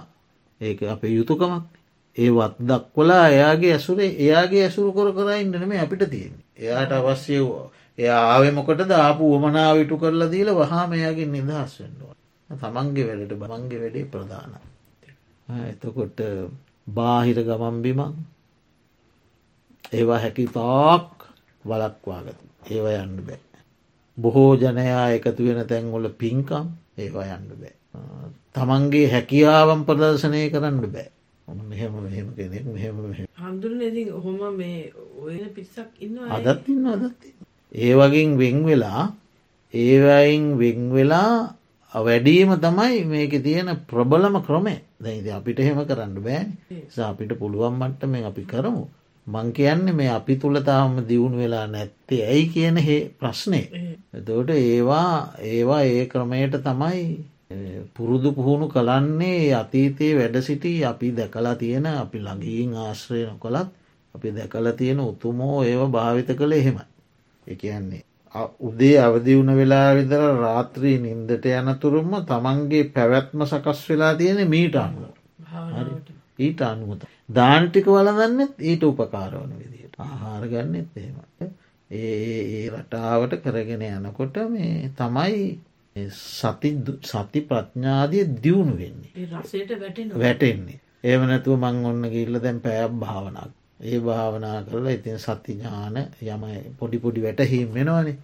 ඒක 0.61 0.79
අපේ 0.85 1.15
යුතුකමක් 1.15 1.76
ඒවත් 2.17 2.55
දක්වලා 2.61 3.25
එයාගේ 3.29 3.73
ඇසුරේ 3.73 4.11
එයාගේ 4.17 4.63
ඇසුරු 4.63 4.91
කොර 4.91 5.09
කර 5.11 5.29
ඉන්නනම 5.35 5.73
අපිට 5.77 6.03
තියෙන. 6.07 6.33
එයාට 6.57 6.91
අවශ්‍ය 6.91 7.35
එය 7.97 8.09
ආවෙ 8.11 8.49
මොකට 8.51 8.81
දාපු 8.87 9.23
වමනාවිටු 9.33 9.95
කරලා 9.97 10.29
දීල 10.29 10.49
වහා 10.53 10.85
මෙයාගේ 10.87 11.27
නිදහස් 11.27 11.73
වෙන්නවා. 11.79 12.15
තමන්ගේ 12.49 13.05
වැඩට 13.05 13.33
බමන්ගේ 13.35 13.79
වැඩේ 13.79 14.05
ප්‍රධාන. 14.07 14.53
එතකොට 15.65 16.19
බාහිර 16.87 17.39
ගමම්බිමන් 17.41 18.13
ඒවා 19.91 20.19
හැකි 20.19 20.45
තාක් 20.49 21.27
වලක්වාගත 21.65 22.39
ඒව 22.67 22.85
යන්න 22.93 23.17
බෑ. 23.21 23.41
බොහෝ 24.17 24.51
ජනයා 24.55 25.05
එකතු 25.11 25.41
වෙන 25.45 25.61
තැන්ගොල 25.65 26.09
පින්කම් 26.15 26.65
ඒවා 26.97 27.27
යන්න 27.29 27.49
බෑ. 27.53 27.75
තමන්ගේ 28.55 29.07
හැකියාවම් 29.09 29.81
ප්‍රදර්ශනය 29.85 30.41
කරන්න 30.49 30.81
බෑ. 30.87 31.09
මෙහෙම 31.47 31.93
මෙහෙම 31.97 32.27
කෙනෙක් 32.35 32.65
මෙහෙම 32.65 32.95
හඳුරන 33.37 33.81
ඉති 33.81 34.09
හොම 34.17 34.57
මේ 34.57 34.91
ඔය 35.21 35.37
පිස්සක් 35.55 35.91
ඉන්න 35.99 36.17
අදත් 36.29 36.67
ඉන්න 36.67 36.85
අදත් 36.85 37.21
ඒ 37.71 37.93
වගින් 37.93 38.37
වෙන් 38.37 38.65
වෙලා 38.65 39.13
ඒවයින් 39.73 40.57
වෙන් 40.57 40.91
වෙලා 40.91 41.55
වැඩීම 41.93 42.51
තමයි 42.57 43.05
මේක 43.05 43.33
තියෙන 43.43 43.69
ප්‍රබලම 43.87 44.35
ක්‍රමේ 44.41 44.81
දැයිද 44.99 45.27
අපිට 45.29 45.59
එහෙම 45.59 45.79
කරන්න 45.85 46.15
බෑ 46.21 46.43
අපිට 47.05 47.31
පුළුවන් 47.39 47.79
මට්ට 47.79 48.03
මේ 48.05 48.23
අපි 48.23 48.43
කරමු. 48.43 48.83
මං 49.27 49.47
කියන්න 49.51 49.95
මේ 49.95 50.09
අපි 50.09 50.35
තුළ 50.35 50.59
තාම 50.61 50.99
දියුණු 51.07 51.37
වෙලා 51.37 51.67
නැත්තේ 51.67 52.21
ඇයි 52.25 52.45
කියන 52.49 52.77
ප්‍රශ්නය 53.19 53.61
එතවට 54.13 54.51
ඒවා 54.51 55.33
ඒවා 55.45 55.81
ඒ 55.85 56.05
ක්‍රමයට 56.05 56.55
තමයි 56.63 57.01
පුරුදු 57.95 58.33
පුහුණු 58.33 58.67
කලන්නේ 58.67 59.53
අතීතයේ 59.53 60.15
වැඩ 60.15 60.41
සිටි 60.41 60.71
අපි 60.85 61.11
දැකලා 61.13 61.55
තියෙන 61.55 61.85
අපි 61.87 62.19
ළඟීන් 62.19 62.73
ආශ්‍රය 62.77 63.21
නොකොළත් 63.25 63.69
අපි 64.15 64.31
දැකල 64.31 64.67
තියෙන 64.73 64.99
උතුමෝ 65.01 65.63
ඒව 65.63 65.81
භාවිත 65.89 66.29
කළ 66.33 66.53
එහෙමයි. 66.53 66.85
එකන්නේ 67.47 68.03
උදේ 68.61 68.97
අවදි 68.99 69.37
වුණ 69.37 69.55
වෙලා 69.55 69.95
විදර 69.95 70.23
රාත්‍රී 70.37 70.97
නින්දට 70.99 71.45
යනතුරුම 71.51 72.11
තමන්ගේ 72.25 72.89
පැවැත්ම 72.89 73.45
සකස් 73.45 73.83
වෙලා 73.89 74.13
තියෙන 74.15 74.49
මීට 74.49 74.75
අනුව 74.77 75.13
ඊට 76.39 76.61
අනුවත. 76.61 77.07
දාන්ටික 77.29 77.87
වලදන්නෙත් 77.87 78.59
ඊට 78.61 78.83
උපකාරවන 78.83 79.53
විදියට 79.53 79.95
ආහාර 79.99 80.43
ගන්නෙත් 80.47 80.89
එහෙම. 80.95 81.15
ඒ 81.91 82.69
රටාවට 82.69 83.39
කරගෙන 83.41 83.87
යනකොට 83.89 84.37
මේ 84.49 84.91
තමයි 84.93 85.39
සති 86.11 86.69
සති 87.03 87.39
ප්‍රඥාදිය 87.43 88.25
දියුණු 88.39 88.75
වෙන්නේ. 88.77 89.11
වැටෙන්නේ. 90.17 90.79
ඒම 91.03 91.21
නැතුව 91.27 91.57
මං 91.59 91.85
ඔන්න 91.85 92.09
ගිල්ල 92.09 92.39
දැන් 92.39 92.59
පැයක් 92.61 92.99
භාවනක් 92.99 93.53
ඒ 93.81 93.99
භාවනා 94.01 94.59
කරලා 94.63 94.91
ඉතින් 94.91 95.19
සතිඥාන 95.19 95.97
යමයි 96.23 96.61
පොඩි 96.79 96.99
පොඩි 96.99 97.21
වැටහීම් 97.21 97.73
වෙනවානේ. 97.73 98.17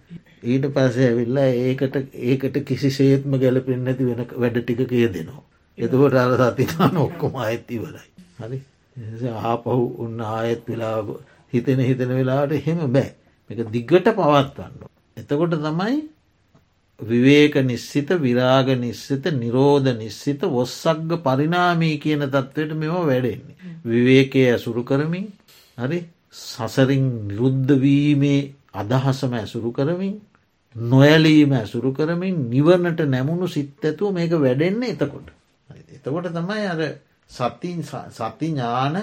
ඊට 0.44 0.66
පස්සේ 0.68 1.08
ඇවිල්ලා 1.08 1.48
ඒකට 1.60 1.96
ඒකට 2.24 2.56
කිසි 2.64 2.90
සේත්ම 2.90 3.36
ගැලපෙන් 3.38 3.84
නැති 3.84 4.06
වෙන 4.06 4.24
වැඩ 4.36 4.58
ටික 4.60 4.82
කිය 4.88 5.06
දෙනවා. 5.08 5.44
එතකොට 5.78 6.16
අර 6.16 6.34
සතිඥාන 6.42 6.96
ඔක්කොම 6.98 7.38
අඇත්තිවලයි. 7.38 8.08
හරි? 8.40 8.58
ආපහු 9.44 9.78
උන්න 9.98 10.20
ආයෙත් 10.28 10.66
වෙලා 10.68 10.98
හිතෙන 11.52 11.80
හිතන 11.82 12.12
වෙලාට 12.12 12.52
එහෙම 12.52 12.82
බෑ. 12.88 13.14
එක 13.50 13.70
දිග්ගට 13.70 14.10
පවත්වන්න. 14.12 14.74
එතකොට 15.16 15.56
තමයි 15.58 15.96
විවේක 17.04 17.54
නිස්සිත 17.62 18.08
විරාග 18.18 18.68
නිස්සිත 18.76 19.24
නිරෝධ 19.34 19.88
නිස්සිත 19.94 20.40
වොස්සක්ග 20.48 21.10
පරිනාමී 21.20 21.96
කියන 21.98 22.22
තත්ත්වයට 22.26 22.72
මෙම 22.74 22.94
වැඩෙන්නේ. 23.02 23.56
විවේකය 23.84 24.44
ඇසුරු 24.46 24.82
කරමින් 24.82 25.26
හරි 25.78 25.98
සසරින් 26.32 27.06
නිරුද්ධවීමේ 27.28 28.40
අදහසම 28.74 29.32
ඇසුරු 29.34 29.72
කරමින් 29.72 30.14
නොයලීම 30.76 31.52
ඇසුරු 31.52 31.92
කරමින් 31.92 32.36
නිවරණට 32.50 33.00
නැමුණු 33.06 33.48
සිත් 33.48 33.84
ඇතුව 33.84 34.12
මේක 34.12 34.32
වැඩෙන්නේ 34.36 34.90
එතකොට. 34.90 35.28
එතකොට 35.90 36.30
තමයි 36.30 36.64
අර 36.66 36.80
සති 37.30 37.70
ඥාන 38.42 38.96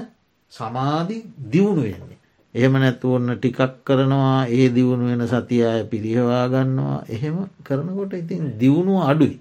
සමාධි 0.54 1.18
දියුණු 1.46 1.84
වෙන්නේ. 1.84 2.21
එහෙම 2.56 2.74
නැතු 2.74 3.14
ඔන්න 3.14 3.30
ටිකක් 3.34 3.60
කරනවා 3.86 4.48
ඒ 4.50 4.68
දියුණු 4.70 5.06
වෙන 5.08 5.24
සතියාය 5.26 5.84
පිරිහවා 5.86 6.46
ගන්නවා 6.48 7.00
එහෙම 7.08 7.38
කරනකොට 7.64 8.14
ඉතින් 8.14 8.44
දියුණුව 8.58 9.00
අඩුයි. 9.04 9.38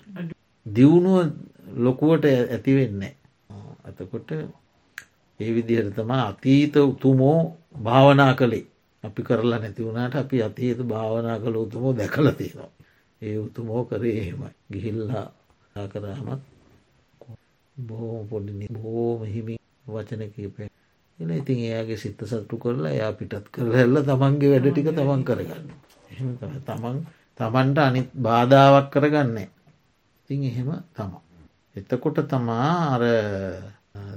දියුණුව 0.66 1.18
ලොකුවට 1.76 2.24
ඇතිවෙන්නේ. 2.26 3.14
ඇතකොට 3.84 4.30
ඒ 5.40 5.50
විදිහට 5.50 5.94
තමා 5.96 6.22
අතීත 6.26 6.76
උතුමෝ 6.78 7.38
භාවනා 7.78 8.32
කළේ 8.34 8.66
අපි 9.04 9.20
කරලා 9.22 9.58
නැති 9.58 9.82
වුණට 9.82 10.14
අපි 10.16 10.42
අතීත 10.42 10.78
භාවනා 10.84 11.36
කළ 11.38 11.56
උතුමෝ 11.56 11.92
දැකල 11.94 12.30
තියෙනවා. 12.32 12.70
ඒ 13.22 13.38
උතුමෝ 13.38 13.82
කරේ 13.84 14.16
එහෙමයි 14.18 14.54
ගිහිල්ලා 14.72 15.26
කරහමත් 15.88 16.42
බොහෝ 17.76 18.24
පොඩි 18.24 18.66
බොහෝම 18.72 19.20
හිමි 19.26 19.54
වචන 19.86 20.22
කීපය 20.30 20.70
එල 21.20 21.30
ඉතින් 21.30 21.58
එයාගේ 21.60 21.98
සිත්ත 21.98 22.20
සත්තු 22.22 22.56
කරලා 22.56 22.90
එයා 22.90 23.12
පිටත් 23.12 23.48
කරහැල්ල 23.50 23.96
තමන්ගේ 24.02 24.52
වැඩ 24.52 24.68
ටික 24.68 24.88
තමන් 24.90 25.22
කරගන්න. 25.22 25.66
එහෙම 26.10 26.28
තමන් 26.66 26.96
තමන්ට 27.40 27.78
අනිත් 27.78 28.08
බාධාවක් 28.18 28.88
කරගන්නේ. 28.90 29.48
ඉතින් 30.20 30.44
එහෙම 30.44 30.70
තමා. 30.92 31.22
එතකොට 31.76 32.18
තමා 32.24 32.72
අර 32.94 33.04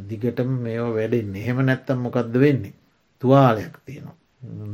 දිගටම 0.10 0.50
මේෝ 0.64 0.90
වැඩෙන් 0.94 1.36
එහෙම 1.36 1.60
නැත්තම් 1.62 2.00
මොකක්ද 2.00 2.34
වෙන්නේ. 2.36 2.74
තුවාලයක් 3.22 3.76
තියෙනවා. 3.86 4.18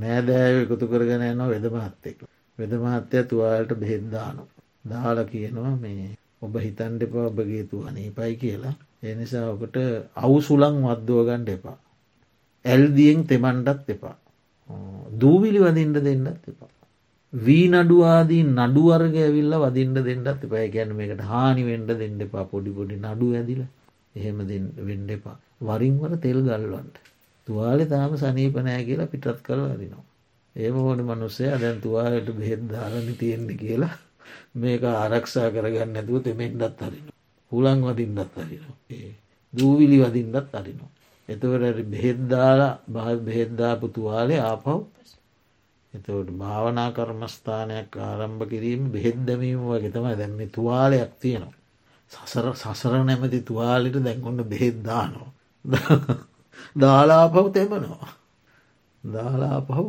නෑදෑව 0.02 0.58
එකතු 0.64 0.86
කරගෙන 0.88 1.24
යනවා 1.24 1.50
වෙදමහත්තෙක්. 1.50 2.18
වෙදමහත්තය 2.60 3.24
තුවාලට 3.26 3.74
බෙහෙද්දානු. 3.76 4.44
දාල 4.86 5.18
කියනවා 5.26 5.76
මේ 5.78 6.16
ඔබ 6.42 6.54
හිතන් 6.58 6.94
දෙපා 7.00 7.26
ඔබගේ 7.26 7.64
තුවනීපයි 7.66 8.34
කියලා. 8.38 8.76
එනිසා 9.04 9.46
ඔකට 9.50 9.76
අවුසුලං 10.16 10.76
වද්දුවගණ්ඩ 10.86 11.50
එපා. 11.50 11.78
ඇල්දියෙන් 12.66 13.22
තෙමන්ටත් 13.28 13.90
එපා. 13.90 14.16
දූවිලි 15.22 15.60
වදින්ට 15.60 16.04
දෙන්නත් 16.04 16.48
එපා. 16.52 16.70
වී 17.34 17.68
නඩුවාදී 17.70 18.44
නඩුවර්ග 18.50 19.16
ඇවිල්ල 19.18 19.54
වදින්ට 19.66 20.00
දෙන්නත් 20.08 20.44
එපා 20.46 20.66
ගැන 20.76 20.96
මේකට 20.96 21.22
හානි 21.24 21.64
වෙන්ඩ 21.70 21.92
දෙන්න 22.02 22.20
එපා 22.22 22.46
පොඩි 22.46 22.72
පොඩි 22.72 22.96
නඩු 22.98 23.28
ඇදිල 23.36 23.62
එහෙම 24.16 24.38
වෙන්ඩ 24.88 25.10
එපා. 25.18 25.38
වරින්වර 25.62 26.12
තෙල් 26.18 26.40
ගල්වන්ට. 26.42 26.96
තුවාලෙ 27.48 27.86
තාම 27.86 28.12
සනීපනෑ 28.18 28.84
කියලා 28.86 29.12
පිටත් 29.14 29.42
කර 29.48 29.60
අරිනවා. 29.66 30.06
ඒම 30.56 30.76
හෝන 30.76 31.02
මනුස්සේ 31.04 31.56
දැන් 31.62 31.82
තුවාලට 31.82 32.30
බෙහෙත් 32.40 32.62
දාලනි 32.72 33.14
තියෙන්නේ 33.22 33.62
කියලා 33.64 33.96
මේක 34.56 34.84
ආරක්ෂා 34.84 35.50
කරගන්න 35.56 35.98
ඇතුව 35.98 36.24
තෙමෙන්ඩත් 36.24 36.82
අරින. 36.88 37.06
හුලං 37.52 37.80
වදින්ඩත් 37.88 38.38
අරිනවා. 38.44 38.78
ඒ 38.90 39.12
දූවිලි 39.54 39.98
වදින්ඩත් 40.04 40.56
අරිනවා. 40.60 40.92
එතවට 41.30 41.80
බෙහෙද්දාලා 41.88 42.74
බහ 42.88 43.08
බෙහෙද්දාපු 43.22 43.86
තුවාලේ 43.90 44.42
ආපව් 44.42 44.68
එතවට 45.94 46.30
භාවනා 46.34 46.90
කර්මස්ථානයක් 46.92 47.94
ආරම්භ 48.00 48.44
කිරීම 48.48 48.82
බෙහෙද්දමීම 48.90 49.62
වගේ 49.66 49.92
තමයි 49.92 50.16
දැම්ම 50.16 50.40
තුවාලයක් 50.50 51.12
තියෙනවා. 51.20 51.56
සසර 52.12 52.46
සසර 52.56 52.94
නැමති 53.02 53.40
තුවාලිට 53.42 53.98
දැන්කොන්න 54.00 54.42
බෙහෙද්දානවා. 54.46 55.32
දාලාපව් 56.76 57.46
තෙමනවා. 57.52 58.10
දාලාපහු 59.04 59.86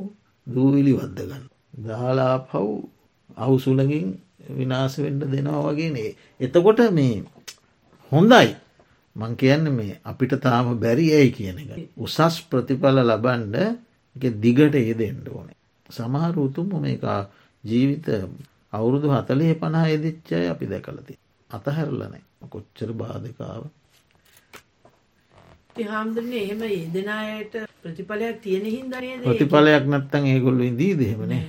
දූවිලි 0.46 0.92
වද්දගන්න. 0.92 1.44
දාලාපව් 1.82 2.66
අවුසුලගින් 3.36 4.08
විනාස 4.50 4.94
වෙන්ඩ 4.98 5.22
දෙනවා 5.26 5.62
වගේනේ. 5.68 6.10
එතකොට 6.40 6.80
මේ 6.90 7.16
හොඳයි 8.12 8.48
මං 9.16 9.36
කියන්න 9.36 9.72
මේ 9.72 9.98
අපිට 10.04 10.32
තාම 10.40 10.78
බැරි 10.78 11.06
ඇයි 11.12 11.32
කියන 11.32 11.58
එක. 11.58 11.70
උසස් 11.98 12.36
ප්‍රතිඵල 12.42 13.02
ලබන්ඩ 13.02 13.56
දිගට 14.38 14.74
ඒ 14.76 14.94
දෙෙන්ඩ 14.94 15.26
ඕනේ. 15.28 15.56
සමහර 15.88 16.38
උතුම 16.38 16.70
මේක 16.80 17.04
ජීවිත 17.64 18.06
අවුරුදු 18.72 19.10
හතලේ 19.10 19.54
පනා 19.56 19.86
එදිච්චය 19.88 20.46
අපි 20.48 20.66
දැකලති. 20.66 21.18
අතහැරලනෑ 21.50 22.22
කොච්චර 22.48 22.92
බාධකාව. 22.94 23.62
හාමුදුරන්නේ 25.86 26.44
එහෙම 26.44 26.62
යෙදෙනයට 26.64 27.54
ප්‍රතිඵලයක් 27.82 28.40
තියෙන 28.40 28.64
හින්දරය 28.66 29.12
ප්‍රතිඵලයක් 29.20 29.84
නැත්තන් 29.86 30.26
ඒගොල්ලු 30.26 30.64
ඉදී 30.64 30.94
දෙහෙමනේ. 30.96 31.44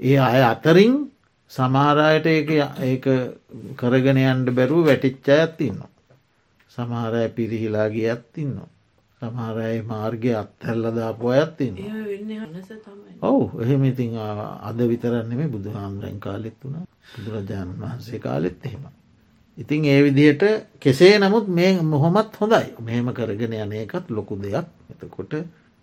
ඒ 0.00 0.18
අය 0.20 0.42
අතරින් 0.44 0.96
සමාරයට 1.50 2.26
ඒ 2.26 2.96
කරගෙන 3.76 4.18
යන්ඩ 4.24 4.48
බැරුව 4.52 4.86
වැටිච්චා 4.86 5.38
ඇත්තින්නවා. 5.38 5.90
සමහරය 6.70 7.24
පිරිහිලා 7.30 7.88
ගියත් 7.90 8.36
ඉන්නවා. 8.36 8.68
සමහරයි 9.22 9.82
මාර්ගය 9.84 10.30
අත්හැල්ලදාපු 10.34 11.24
අයත්තින්න. 11.30 11.76
ඔවු 13.22 13.44
එහෙම 13.62 13.82
ඉතින් 13.84 14.14
අද 14.62 14.78
විතරන්නෙම 14.84 15.42
බුදු 15.48 15.68
හාමුදුරන් 15.70 16.18
කාලෙත් 16.20 16.56
වුණ 16.62 16.86
බුදුරජාණන් 17.12 17.80
වහන්සේ 17.80 18.20
කාලෙත් 18.20 18.58
එහෙම. 18.62 18.84
ඉතින් 19.58 19.84
ඒ 19.84 20.00
විදිහට 20.04 20.42
කෙසේ 20.78 21.14
නමුත් 21.18 21.46
මේ 21.50 21.72
මොහොමත් 21.84 22.32
හොඳයි 22.34 22.68
මෙහෙම 22.80 23.08
කරගෙන 23.12 23.54
යන 23.54 23.72
එකත් 23.74 24.04
ලොකු 24.10 24.34
දෙයක් 24.36 24.66
එතකොට 24.92 25.32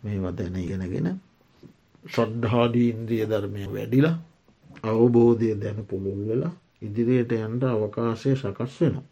මේ 0.04 0.18
වදැන 0.20 0.56
ඉගෙනගෙන 0.58 1.08
ශ්‍රද්ධාඩී 2.06 2.88
ඉන්ද්‍රිය 2.90 3.26
ධර්මය 3.26 3.64
වැඩිලා 3.70 4.16
අවබෝධය 4.86 5.50
දැන 5.56 5.80
පුළුල් 5.86 6.22
වෙලා 6.30 6.54
ඉදිරියට 6.82 7.32
යන්ට 7.38 7.64
අවකාශය 7.66 8.32
සකස් 8.36 8.74
වෙනවා. 8.80 9.06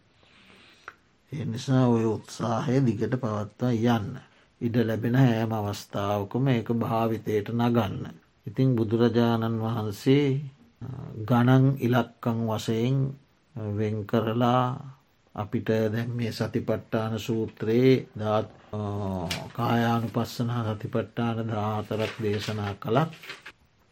එනිසා 1.36 1.86
ඔය 1.88 2.06
උත්සාහය 2.06 2.76
දිගට 2.82 3.16
පවත්වා 3.16 3.74
යන්න. 3.90 4.10
ඉඩ 4.62 4.76
ලැබෙන 4.82 5.16
හෑම 5.16 5.52
අවස්ථාවකම 5.54 6.46
ඒක 6.50 6.70
භාවිතයට 6.76 7.48
නගන්න. 7.52 7.96
ඉතිං 8.48 8.76
බුදුරජාණන් 8.76 9.60
වහන්සේ 9.60 10.28
ගණන් 11.22 11.66
ඉලක්කං 11.80 12.40
වසයෙන් 12.48 12.98
වෙන් 13.76 13.98
කරලා 14.06 14.66
අපිට 15.36 15.70
දැන් 15.94 16.10
මේ 16.12 16.32
සතිපට්ටාන 16.32 17.20
සූත්‍රයේ 17.20 17.94
දත් 18.14 18.50
කායානු 19.54 20.08
පස්සනා 20.10 20.64
සතිපට්ටාන 20.68 21.48
දාතරක් 21.48 22.14
දේශනා 22.22 22.74
කළත් 22.76 23.12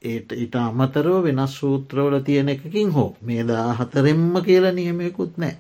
ඒට 0.02 0.32
ඉට 0.34 0.56
අමතරව 0.58 1.24
වෙනස් 1.24 1.54
සූත්‍රවල 1.56 2.16
තියෙන 2.20 2.50
එකකින් 2.50 2.90
හෝ 2.92 3.10
මේ 3.22 3.44
දා 3.44 3.68
හතරෙම්ම 3.74 4.34
කියල 4.42 4.66
නියමයකුත් 4.72 5.34
නෑ 5.38 5.56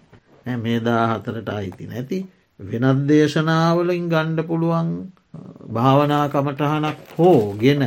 මේ 0.57 0.79
දා 0.81 1.03
හතරට 1.09 1.49
අයිති 1.51 1.87
නැති 1.87 2.19
වෙනත් 2.59 3.07
දේශනාවලින් 3.07 4.07
ගණ්ඩ 4.07 4.41
පුළුවන් 4.43 4.89
භාවනා 5.69 6.25
කමටහනක් 6.29 6.97
හෝ 7.17 7.55
ගෙන 7.55 7.83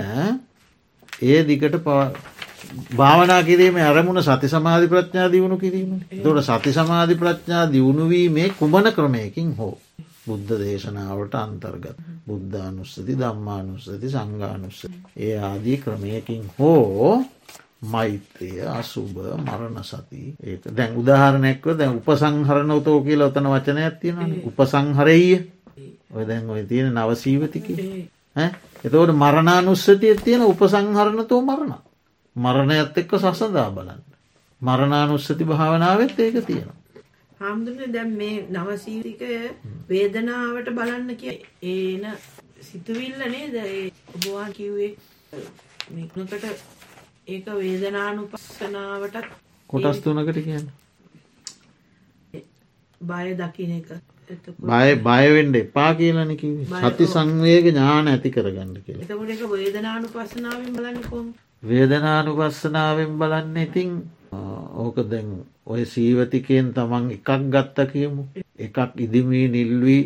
ඒ 1.22 1.40
දිකට 1.44 1.76
භාවනා 2.92 3.42
කිරීම 3.42 3.76
අරමුණ 3.82 4.22
සති 4.22 4.48
සමාධි 4.48 4.88
ප්‍රඥා 4.88 5.28
දියුණු 5.28 5.56
කිරීම 5.58 5.92
තොට 6.18 6.42
සති 6.42 6.72
සමාධි 6.72 7.14
ප්‍රඥා 7.16 7.64
දියුණුවීමේ 7.68 8.48
කුමන 8.52 8.92
ක්‍රමයකින් 8.92 9.50
හෝ 9.54 9.74
බුද්ධ 10.24 10.52
දේශනාවට 10.58 11.34
අන්තර්ගත් 11.36 11.98
බුද්ධානුස්සති 12.26 13.14
දම්මානුස්සති 13.14 14.08
සංගානුස්ස 14.08 14.80
ඒ 15.18 15.36
ආදී 15.40 15.78
ක්‍රමයකින් 15.78 16.44
හෝ 16.58 17.24
මෛත්‍රය 17.84 18.50
අසුභ 18.70 19.18
මරණ 19.38 19.78
සති. 19.82 20.22
ඒක 20.40 20.62
දැන් 20.70 20.96
උදාහරණයක්ව 20.96 21.66
දැන් 21.74 21.96
උපසංහරණ 21.96 22.70
උතෝ 22.72 22.98
කියල 23.02 23.22
ඔතන 23.22 23.46
වචනයක් 23.46 23.94
තියෙන 24.00 24.30
උපසංහරය 24.44 25.20
ඔය 26.10 26.24
දැන් 26.24 26.50
ඔය 26.50 26.62
තියෙන 26.64 26.94
නවසීවතික 26.94 27.66
එතවට 28.84 29.12
මරණානුස්සතිය 29.14 30.14
තියෙන 30.18 30.42
උපසංහරණතෝ 30.42 31.40
මරණ. 31.42 31.74
මරණයත් 32.36 32.98
එක්ක 32.98 33.12
සසදා 33.16 33.70
බලන්න. 33.70 34.02
මරණානුස්සති 34.60 35.44
භාවනාවත් 35.44 36.18
ඒක 36.20 36.36
තියෙනවා. 36.42 36.78
හාමුදුරන 37.40 37.92
දැම් 37.92 38.10
මේ 38.12 38.36
නවසීරිකය 38.50 39.30
වේදනාවට 39.88 40.68
බලන්න 40.70 41.16
කිය 41.16 41.36
ඒන 41.64 42.04
සිතුවිල්ල 42.60 43.20
නේද? 43.26 43.56
ඔබවා 44.10 44.48
කිව්වේ 44.50 44.92
මික්නකට 45.90 46.44
ඒක 47.26 47.46
වේදනානු 47.58 48.26
පස්සනාවටත් 48.30 49.28
කොටස් 49.70 50.00
තුනකට 50.04 50.40
කියන්න. 50.46 50.66
බය 53.00 53.28
දකින 53.38 53.72
එක. 53.78 53.88
බය 54.60 54.90
බයවෙන්ඩ 55.06 55.56
එපා 55.56 55.94
කියලනකි 56.00 56.50
සති 56.82 57.06
සංවේග 57.14 57.70
ඥාන 57.70 58.12
ඇති 58.12 58.34
කරගන්න 58.36 58.76
කියල. 58.84 59.00
එතකොට 59.00 59.32
එක 59.34 59.42
වේදනානු 59.54 60.12
පස්සනාවෙන් 60.12 60.70
බලන්න 60.76 61.00
කොම් 61.08 61.26
වේදනානු 61.62 62.36
පස්සනාවෙන් 62.38 63.18
බලන්න 63.18 63.56
ඉතිං 63.64 63.90
ඕක 64.84 64.96
දැන් 65.10 65.28
ඔය 65.66 65.82
සීවතිකයෙන් 65.94 66.72
තමන් 66.76 67.10
එකක් 67.16 67.28
ගත්ත 67.52 67.90
කියමු. 67.92 68.22
එකක් 68.58 68.78
ඉදිමී 69.00 69.46
නිල්වී 69.48 70.02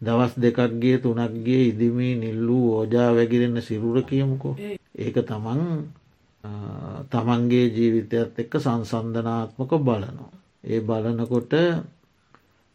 දවස් 0.00 0.40
දෙකක්ගේ 0.42 0.98
තුනක්ගේ 1.04 1.64
ඉදිමී 1.70 2.14
නිල්ලූ 2.18 2.76
ඕජා 2.76 3.10
වැගිරෙන්න 3.16 3.60
සිරුර 3.62 4.02
කියමුකෝ. 4.02 4.56
ඒක 4.98 5.16
තමන් 5.28 5.60
තමන්ගේ 7.10 7.66
ජීවිතයත් 7.70 8.38
එක්ක 8.38 8.54
සංසන්ධනාත්මක 8.58 9.72
බලනවා. 9.80 10.32
ඒ 10.64 10.80
බලනකොට 10.82 11.52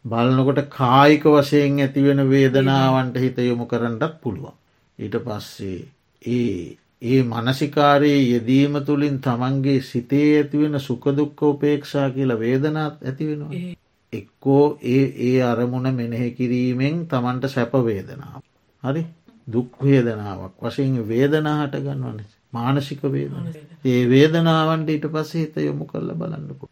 බලනකොට 0.04 0.60
කායික 0.70 1.24
වශයෙන් 1.26 1.78
ඇතිවෙන 1.78 2.20
වේදනාවන්ට 2.26 3.16
හිත 3.16 3.38
යොමු 3.40 3.66
කරන්නටත් 3.66 4.20
පුළුවන්. 4.22 4.54
ඊට 4.98 5.16
පස්සේ 5.18 5.80
ඒ 6.22 6.76
ඒ 7.02 7.20
මනසිකාරයේ 7.24 8.22
යෙදීම 8.24 8.80
තුළින් 8.82 9.20
තමන්ගේ 9.20 9.80
සිතේ 9.82 10.30
ඇතිවෙන 10.36 10.80
සුකදුක්ක 10.80 11.42
උපේක්ෂා 11.44 12.08
කියලා 12.10 12.38
වේදනාත් 12.38 12.96
ඇතිවෙනවා. 13.02 13.76
එක්කෝ 14.12 14.78
ඒ 14.86 15.04
ඒ 15.20 15.42
අරමුණ 15.42 15.94
මෙනෙහෙ 15.94 16.30
කිරීමෙන් 16.30 17.06
තමන්ට 17.06 17.44
සැපවේදනාව. 17.48 18.42
හරි 18.82 19.02
දුක්වේදනාවක් 19.46 20.54
වශයෙන් 20.62 21.08
වේදනාහට 21.08 21.74
ගන්නවන 21.78 22.37
මානසික 22.52 23.02
වේදන. 23.04 23.52
ඒ 23.84 24.00
වේදනාවන්ට 24.06 24.88
ඊට 24.88 25.06
පස්සේ 25.08 25.42
හිත 25.42 25.56
යොමු 25.58 25.84
කරල 25.86 26.10
බලන්නකු 26.14 26.68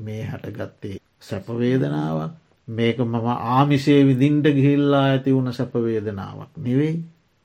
මේ 0.00 0.22
හටගත්තේ 0.24 0.96
සැපවේදනාවක් 1.20 2.32
මේක 2.68 2.98
මම 3.00 3.26
ආමිසේ 3.52 4.00
විදින්ට 4.04 4.46
ගිහිල්ලා 4.50 5.06
ඇති 5.06 5.34
වුණ 5.34 5.52
සැපවේදනාවක් 5.52 6.52
නෙවෙයි 6.58 6.94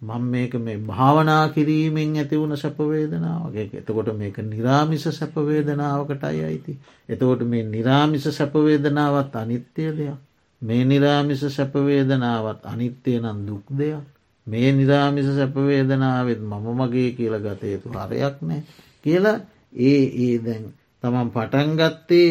මං 0.01 0.23
මේක 0.23 0.53
මේ 0.55 0.77
භාවනා 0.79 1.49
කිරීමෙන් 1.49 2.15
ඇති 2.15 2.37
වුණ 2.37 2.57
සැපවේදනාවගේ 2.57 3.69
එතකොට 3.73 4.09
මේක 4.15 4.37
නිරාමිස 4.43 5.05
සැපවේදනාවකටයි 5.11 6.43
අයිති. 6.43 6.77
එතකොට 7.09 7.41
මේ 7.43 7.63
නිරාමිස 7.65 8.25
සැපවේදනාවත් 8.31 9.35
අනිත්‍යය 9.35 9.91
දෙයක්. 9.93 10.19
මේ 10.61 10.83
නිරාමිස 10.85 11.41
සැපවේදනාවත් 11.49 12.61
අනිත්‍යය 12.65 13.17
නම් 13.19 13.39
දුක් 13.47 13.65
දෙයක්. 13.71 14.05
මේ 14.47 14.71
නිරාමිස 14.71 15.29
සැපවේදනාවත් 15.31 16.41
මම 16.41 16.67
මගේ 16.79 17.09
කියල 17.11 17.35
ගතයුතු 17.39 17.87
හරයක් 17.91 18.35
නෑ 18.41 18.61
කියලා 19.03 19.37
ඒ 19.73 20.03
ඒ 20.19 20.35
දැන් 20.39 20.63
තමන් 21.03 21.29
පටන්ගත්තේ 21.31 22.29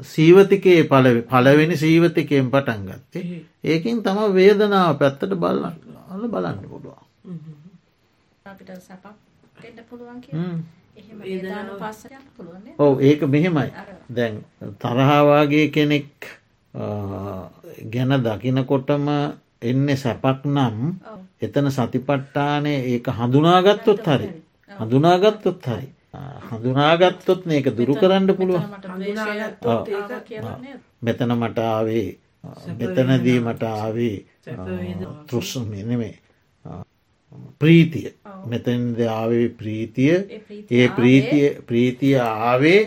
සීවතිකයේ 0.00 0.84
පලවෙනි 1.24 1.76
සීවතිකයෙන් 1.76 2.50
පටන් 2.50 2.86
ගත්තේ. 2.86 3.44
ඒකින් 3.64 4.02
තම 4.02 4.18
වේදනාව 4.30 4.98
පැත්තට 4.98 5.34
බලන්න 5.34 5.76
අල 6.08 6.22
බලන්න 6.24 6.58
පුළුවන්. 6.64 7.04
ඔව 12.78 13.00
ඒක 13.00 13.20
මෙහෙමයි. 13.22 13.72
දැන් 14.08 14.44
තරහාවාගේ 14.78 15.68
කෙනෙක් 15.68 16.10
ගැන 17.86 18.12
දකිනකොටම 18.20 19.06
එන්න 19.62 19.88
සැපක් 19.96 20.46
නම් 20.46 20.76
එතන 21.42 21.70
සතිපට්ටානය 21.70 22.74
ඒක 22.92 23.06
හඳුනාගත්තොත් 23.10 24.06
හරි. 24.06 24.28
හඳුනාගත්තොත් 24.70 25.62
හරි. 25.64 25.88
හඳුනාගත්තොත් 26.48 27.46
මේක 27.46 27.66
දුරු 27.76 27.94
කරන්න 27.94 28.30
පුළුවන්. 28.30 28.64
මෙතන 31.02 31.32
මට 31.34 31.58
ආවේ 31.68 32.08
මෙතනදී 32.78 33.40
මට 33.40 33.62
ආවේ 33.64 34.16
තෘස්සුම 35.26 35.68
නෙමේ 35.70 36.14
ප්‍රීතිය. 37.58 38.14
මෙතැන්ද 38.46 38.98
ආවේ 39.10 39.48
ප්‍රීතිය. 39.50 40.14
ඒ 40.70 40.88
ප්‍රීතිය 40.88 41.48
ප්‍රීතිය 41.66 42.16
ආවේ 42.18 42.80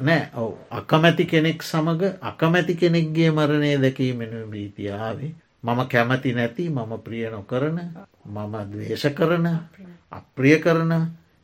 නෑ 0.00 0.28
ඔව. 0.34 0.52
අකමැති 0.70 1.26
කෙනෙක් 1.26 1.62
සමඟ 1.62 2.02
අකමැති 2.22 2.74
කෙනෙක්ගේ 2.74 3.30
මරණය 3.30 3.72
දැකීමෙන 3.78 4.34
ප්‍රීතියාවේ 4.50 5.34
මම 5.62 5.80
කැමති 5.86 6.32
නැති 6.32 6.68
මම 6.68 6.92
ප්‍රිය 7.00 7.26
නොකරන 7.28 7.78
මම 8.26 8.54
දවේශ 8.70 9.08
කරන 9.10 9.46
අප්‍රිය 10.12 10.58
කරන 10.58 10.92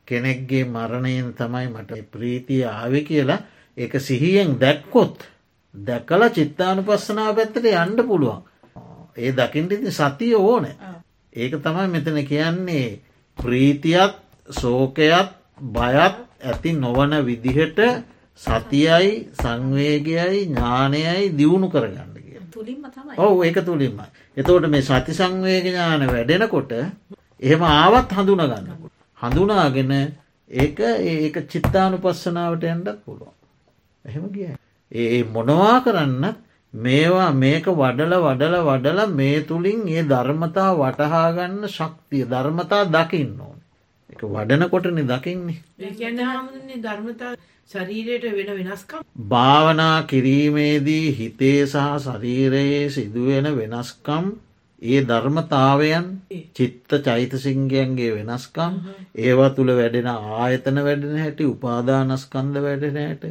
කෙනෙක්ගේ 0.08 0.64
මරණයෙන් 0.66 1.34
තමයි 1.34 1.66
මට 1.68 2.04
ප්‍රීතිය 2.12 2.64
ආව 2.66 2.94
කියලා 3.02 3.40
ඒක 3.76 3.92
සිහියෙන් 3.98 4.58
දැක්කොත් 4.58 5.26
දැකල 5.74 6.22
චිත්තානු 6.28 6.82
පස්සනාව 6.82 7.36
පැත්තට 7.36 7.64
යන්න 7.64 8.06
පුළුවන්. 8.06 8.42
ඒ 9.16 9.32
දකිින්ටති 9.32 9.90
සතිය 9.90 10.34
ඕන. 10.36 10.66
ඒක 11.32 11.52
තමයි 11.56 11.86
මෙතන 11.88 12.18
කියන්නේ. 12.24 13.00
ප්‍රීතියත් 13.38 14.14
සෝකයත් 14.48 15.30
බයත් 15.58 16.16
ඇති 16.42 16.72
නොවන 16.74 17.12
විදිහට 17.24 17.80
සතියයි 18.40 19.10
සංවේගයයි 19.34 20.40
ඥානයයි 20.44 21.26
දියුණු 21.32 21.68
කරගන්න 21.68 22.14
කිය 22.18 22.38
ඔව 23.18 23.44
ඒක 23.44 23.58
තුළින්ම 23.62 24.00
එතෝට 24.36 24.66
මේ 24.68 24.82
සති 24.82 25.12
සංවේග 25.14 25.66
ඥාන 25.66 26.06
වැඩෙනකොට 26.06 26.72
එහෙම 27.42 27.62
ආවත් 27.72 28.10
හඳුනගන්නකොට 28.12 28.92
හඳුනාගෙන 29.18 29.92
ඒක 30.50 30.78
ඒක 30.80 31.36
චිත්තානු 31.46 31.96
පස්සනාවට 31.98 32.64
ඇන්ඩත් 32.64 32.98
පුළුවන්. 33.00 33.34
එහෙම 34.04 34.24
ගිය. 34.28 34.54
ඒ 34.92 35.22
මොනවා 35.26 35.76
කරන්නත් 35.80 36.36
මේවා 36.74 37.30
මේක 37.34 37.66
වඩල 37.72 38.14
වඩල 38.18 38.56
වඩල 38.62 39.00
මේ 39.12 39.40
තුළින් 39.42 39.80
ඒ 39.88 40.02
ධර්මතා 40.04 40.70
වටහාගන්න 40.74 41.68
ශක්තිය 41.68 42.24
ධර්මතා 42.26 42.84
දකින්න. 42.86 43.38
එක 44.10 44.22
වඩනකොටන 44.26 45.00
දකින්නේ. 45.06 45.58
ධර්මතා 46.80 47.32
ශරීරයට 47.70 48.28
වෙන 48.32 48.52
වෙනස්කම්. 48.58 49.02
භාවනා 49.28 49.96
කිරීමේදී 50.04 51.06
හිතේ 51.14 51.58
සහ 51.64 51.88
ශරීරයේ 52.00 52.86
සිදුවෙන 52.90 53.50
වෙනස්කම් 53.54 54.32
ඒ 54.82 55.00
ධර්මතාවයන් 55.02 56.06
චිත්ත 56.52 56.90
චෛතසිංගයන්ගේ 57.00 58.10
වෙනස්කම් 58.16 58.74
ඒවා 59.18 59.50
තුළ 59.50 59.70
වැඩෙන 59.74 60.08
ආයතන 60.08 60.78
වැඩෙන 60.80 61.16
හැටි 61.18 61.44
උපාදානස්කන්ද 61.46 62.54
වැඩෙන 62.58 62.98
හැට 62.98 63.24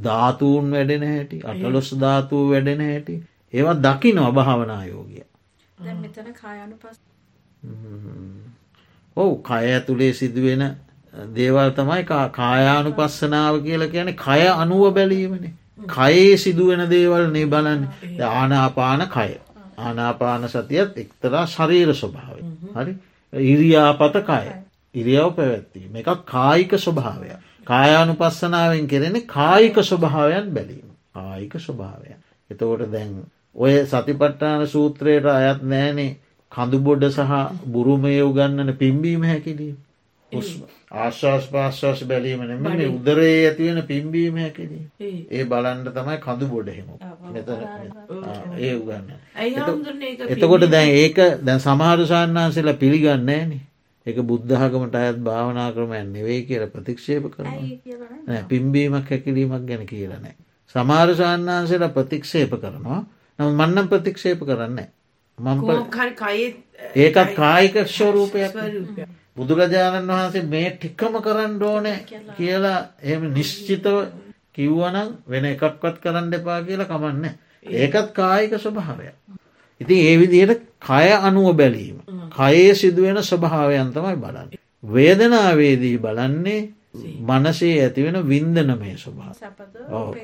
ධාතූන් 0.00 0.70
වැඩෙන 0.70 1.04
හැටි 1.06 1.42
අටලොස් 1.44 1.90
ධාතුව 1.96 2.50
වැඩෙන 2.50 2.82
හැටි 2.82 3.14
ඒවා 3.52 3.76
දකි 3.78 4.12
නොභාවනායෝගිය 4.14 5.26
ඔවු 9.16 9.36
කය 9.40 9.64
ඇතුළේ 9.66 10.12
සිදුවෙන 10.12 10.64
දේවල් 11.34 11.70
තමයි 11.72 12.04
කායානු 12.32 12.92
පස්සනාව 12.92 13.60
කියලා 13.60 13.88
කියන 13.88 14.12
කය 14.16 14.40
අනුව 14.54 14.94
බැලීමනේ. 14.94 15.52
කයේ 15.88 16.36
සිදුවෙන 16.36 16.82
දේවල් 16.86 17.30
නේ 17.30 17.46
බලන්න. 17.46 17.88
ආනාපාන 18.22 19.06
කය. 19.08 19.30
ආනාපාන 19.78 20.48
සතියත් 20.48 20.98
එක්තරා 20.98 21.46
ශරීර 21.48 21.94
ස්වභාවය 21.94 22.42
හරි? 22.74 22.96
ඉරියාපත 23.32 24.16
කය. 24.22 24.46
ඉරියාව 24.94 25.32
පැවැත්වීම. 25.32 25.96
එකක් 25.96 26.24
කායික 26.26 26.72
ස්වභාවය 26.76 27.28
කායානු 27.66 28.14
පස්සනාවෙන් 28.14 28.86
කෙරෙන 28.86 29.22
කායික 29.28 29.76
ස්වභාවයන් 29.82 30.50
බැලීම. 30.50 30.88
කායික 31.12 31.54
ස්වභාවය 31.58 32.16
එතකොට 32.50 32.82
දැන් 32.88 33.12
ඔය 33.56 33.74
සතිපට්ටාන 33.84 34.66
සූත්‍රයට 34.66 35.26
අයත් 35.26 35.62
නෑනේ 35.64 36.10
කඳුබොඩ 36.52 37.04
සහ 37.06 37.32
බුරුමය 37.66 38.16
උගන්නන 38.22 38.72
පිම්බීම 38.74 39.22
හැකිලීම 39.24 39.76
ආශ්වාස් 40.32 41.46
පාශ්වාස 41.48 42.02
බැලීම 42.04 42.42
නෙම 42.42 42.62
මේ 42.64 42.88
උදරේ 42.88 43.30
ඇතිවෙන 43.40 43.80
පිම්බීම 43.84 44.36
හැකිලීම 44.36 44.86
ඒ. 45.00 45.44
බලන්ට 45.44 45.92
තමයි 45.92 46.18
කඳු 46.18 46.46
බොඩහෙම 46.48 46.88
මෙතන 47.28 47.60
ඒ 48.58 48.74
උගන්න 48.74 49.08
එතකොට 50.28 50.68
දැන් 50.68 50.92
ඒක 50.96 51.18
දැන් 51.42 51.60
සමහරු 51.60 52.06
සාන්නාන්සේලා 52.06 52.76
පිළිගන්න 52.76 53.30
ෑන 53.30 53.56
එක 54.06 54.22
බුද්ධහකමට 54.24 54.94
අයත් 54.96 55.18
භාවනා 55.22 55.70
ක්‍රමයන් 55.72 56.12
නෙවෙයි 56.12 56.44
කියල 56.44 56.68
ප්‍රතික්ෂේප 56.68 57.26
කරන 57.30 57.50
නෑ 58.26 58.44
පිම්බීමක් 58.48 59.10
හැකිලීමක් 59.10 59.66
ගැන 59.66 59.84
කියලනෑ 59.86 60.38
සමාර 60.74 61.08
සාන්නාන්සේලා 61.16 61.90
ප්‍රතික්ෂේප 61.90 62.52
කරනවා. 62.56 63.04
නම් 63.38 63.52
මන්නම් 63.58 63.86
ප්‍රතික්ෂේප 63.88 64.42
කරන්න 64.42 64.80
ඒකත් 66.96 67.34
කායික 67.34 67.76
ස්වරූපයක්. 67.88 68.54
බුදුරජාණන් 69.36 70.08
වහන්සේ 70.08 70.42
මේ 70.44 70.70
ටික්කම 70.72 71.20
කරන්න 71.20 71.62
ඕනෑ 71.64 71.98
කියලා. 72.36 72.78
එම 73.04 73.22
නිශ්චිතව 73.32 73.96
කිව්වනම් 74.52 75.08
වෙන 75.26 75.44
එකක්වත් 75.46 75.96
කරන්න 75.98 76.34
එපා 76.34 76.62
කියලා 76.62 76.86
කමන්න. 76.86 77.30
ඒකත් 77.64 78.10
කායික 78.12 78.52
ස්වභාවයක්. 78.56 79.14
ඉතින් 79.80 79.98
ඒ 80.00 80.16
විදියට 80.18 80.66
කය 80.80 81.06
අනුව 81.20 81.54
බැලීම 81.54 81.96
කයේ 82.30 82.74
සිදුවෙන 82.74 83.22
ස්වභාවයන් 83.22 83.92
තමයි 83.92 84.16
බලන්න. 84.16 84.50
වේදනාවේදී 84.84 85.96
බලන්නේ 85.98 86.60
මනසේ 87.22 87.74
ඇතිවෙන 87.78 88.18
වින්දන 88.24 88.70
මේ 88.74 88.96
ස්වභාව 88.96 89.36
ඔව්. 89.90 90.14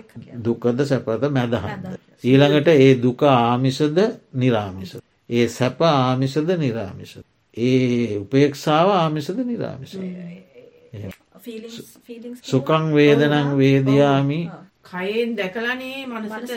දුකද 0.44 0.78
සැපත 0.84 1.26
මැදහන්න 1.30 1.98
ඊළඟට 2.24 2.68
ඒ 2.70 2.94
දුක 2.98 3.22
ආමිසද 3.24 3.98
නිරාමිස 4.34 4.96
ඒ 5.30 5.48
සැප 5.50 5.80
ආමිසද 5.82 6.50
නිරාමිස 6.56 7.12
ඒ 7.56 8.18
උපේක්ෂාව 8.18 8.88
ආමිසද 8.92 9.38
නිරාමිස 9.44 9.94
සුකං 12.42 12.84
වේදනං 12.92 13.56
වේදයාමි. 13.56 14.40
කයෙන් 14.84 15.36
දැකලනේ 15.36 16.06
මනසට 16.06 16.52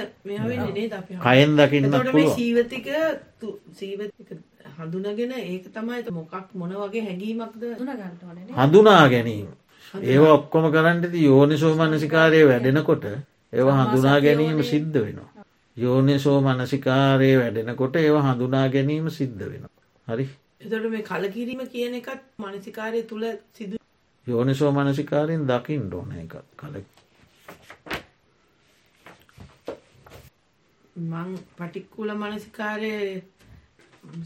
කයෙන් 1.20 1.56
දකින්න 1.58 1.98
සීවතික 2.32 2.88
සීවතික 3.74 4.30
හඳුනගෙන 4.78 5.32
ඒක 5.34 5.66
තමයි 5.70 6.04
මොකක් 6.12 6.54
මොන 6.54 6.76
වගේ 6.76 7.04
හැඟීමක්ද? 7.04 7.64
හඳුනා 8.56 9.04
ගැනීම. 9.08 9.50
ඒව 9.94 10.24
ඔක්කොම 10.28 10.72
කරන්නට 10.72 11.14
යෝනිසෝ 11.22 11.76
මනසිකාරය 11.78 12.46
වැඩෙනකොට 12.46 13.06
ඒව 13.54 13.68
හඳුනා 13.72 14.18
ගැනීම 14.22 14.64
සිද්ධ 14.64 14.98
වෙනවා. 14.98 15.39
යෝනිසෝ 15.78 16.38
මනසිකාරය 16.42 17.32
වැඩෙනකොට 17.38 17.96
ඒව 17.98 18.16
හඳුනා 18.22 18.68
ගැනීම 18.70 19.10
සිද්ධ 19.12 19.44
වෙනවා. 19.46 19.76
හරි? 20.08 20.26
එතකොට 20.62 20.92
මේ 20.92 21.04
කලකිරීම 21.04 21.62
කියන 21.68 21.94
එකත් 21.96 22.24
මනසිකාරය 22.40 23.04
තුළ 23.06 23.26
සිදු 23.54 23.78
යෝනිසෝ 24.28 24.72
මනසිකාරයෙන් 24.74 25.48
දකිින් 25.48 25.86
ඩෝන 25.86 26.12
එකත් 26.14 26.48
කල 26.58 26.76
මං 30.96 31.38
පටික්කුල 31.58 32.14
මනසිකාරය 32.14 32.94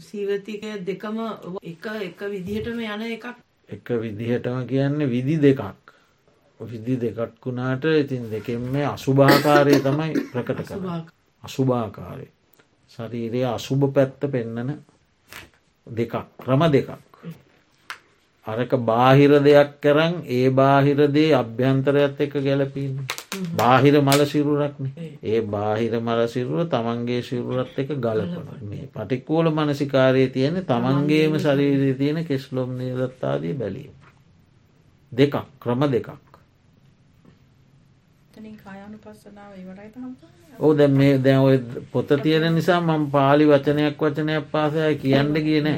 සීවතික 0.00 0.62
දෙකම 0.82 1.18
එක 1.64 1.86
එක 2.02 2.20
විදිහටම 2.28 2.78
යන 2.80 3.02
එකක්. 3.08 3.26
එක 3.68 3.88
විදිහටම 3.98 4.66
කියන්නේ 4.66 5.08
විදි 5.08 5.36
දෙකක්. 5.38 5.62
විදි 6.60 6.96
දෙකක් 6.98 7.38
වුණාට 7.42 7.84
ඉතින් 7.94 8.30
දෙකෙන් 8.30 8.72
මේ 8.72 8.86
අසුභාකාරය 8.86 9.80
තමයි 9.80 10.10
ප්‍රකට 10.32 10.66
කර. 10.68 11.13
අසුභාකාරය. 11.44 12.28
ශරීරයේ 12.90 13.48
අසුභ 13.48 13.92
පැත්ත 13.92 14.20
පෙන්නන 14.28 14.78
දෙකක් 15.86 16.14
ක්‍රම 16.38 16.62
දෙකක්. 16.68 16.90
අරක 18.46 18.72
බාහිර 18.82 19.30
දෙයක් 19.40 19.80
කරන් 19.80 20.14
ඒ 20.28 20.50
බාහිරදේ 20.50 21.32
අභ්‍යන්තරයත් 21.34 22.20
එක 22.20 22.32
ගැලපීම. 22.38 22.98
බාහිර 23.52 23.94
මල 23.98 24.24
සිරුරක්න 24.24 24.90
ඒ 25.22 25.40
බාහිර 25.42 25.92
මල 25.98 26.20
සිරුර 26.28 26.66
තමන්ගේ 26.66 27.22
සිරුරත් 27.22 27.72
එක 27.74 27.88
ගලපන. 27.96 28.48
මේ 28.62 28.88
පටික්කෝල 28.88 29.50
මනසිකාරයේ 29.50 30.28
තියෙන 30.30 30.60
තමන්ගේම 30.62 31.38
ශරීරයේ 31.38 31.94
තියෙන 31.94 32.24
කෙස්ලොම් 32.24 32.76
නිදත්තාදී 32.76 33.54
බැලීම. 33.54 33.94
දෙකක් 35.12 35.34
ක්‍රම 35.58 35.88
දෙකක්. 35.88 36.23
කායනු 38.54 38.98
පස්සනාව 38.98 39.52
ඉවරයි 39.54 39.88
තහම 39.90 40.12
ඕ 40.58 40.72
දැ 40.74 40.88
මේ 40.90 41.18
දැන් 41.18 41.40
ඔය 41.40 41.56
පොත 41.92 42.08
තියෙන 42.22 42.46
නිසා 42.54 42.80
මම 42.80 43.04
පාලි 43.10 43.44
වචනයක් 43.46 43.98
වචනයක් 44.00 44.44
පාසය 44.50 44.94
කියන්න 44.96 45.34
කියන 45.40 45.68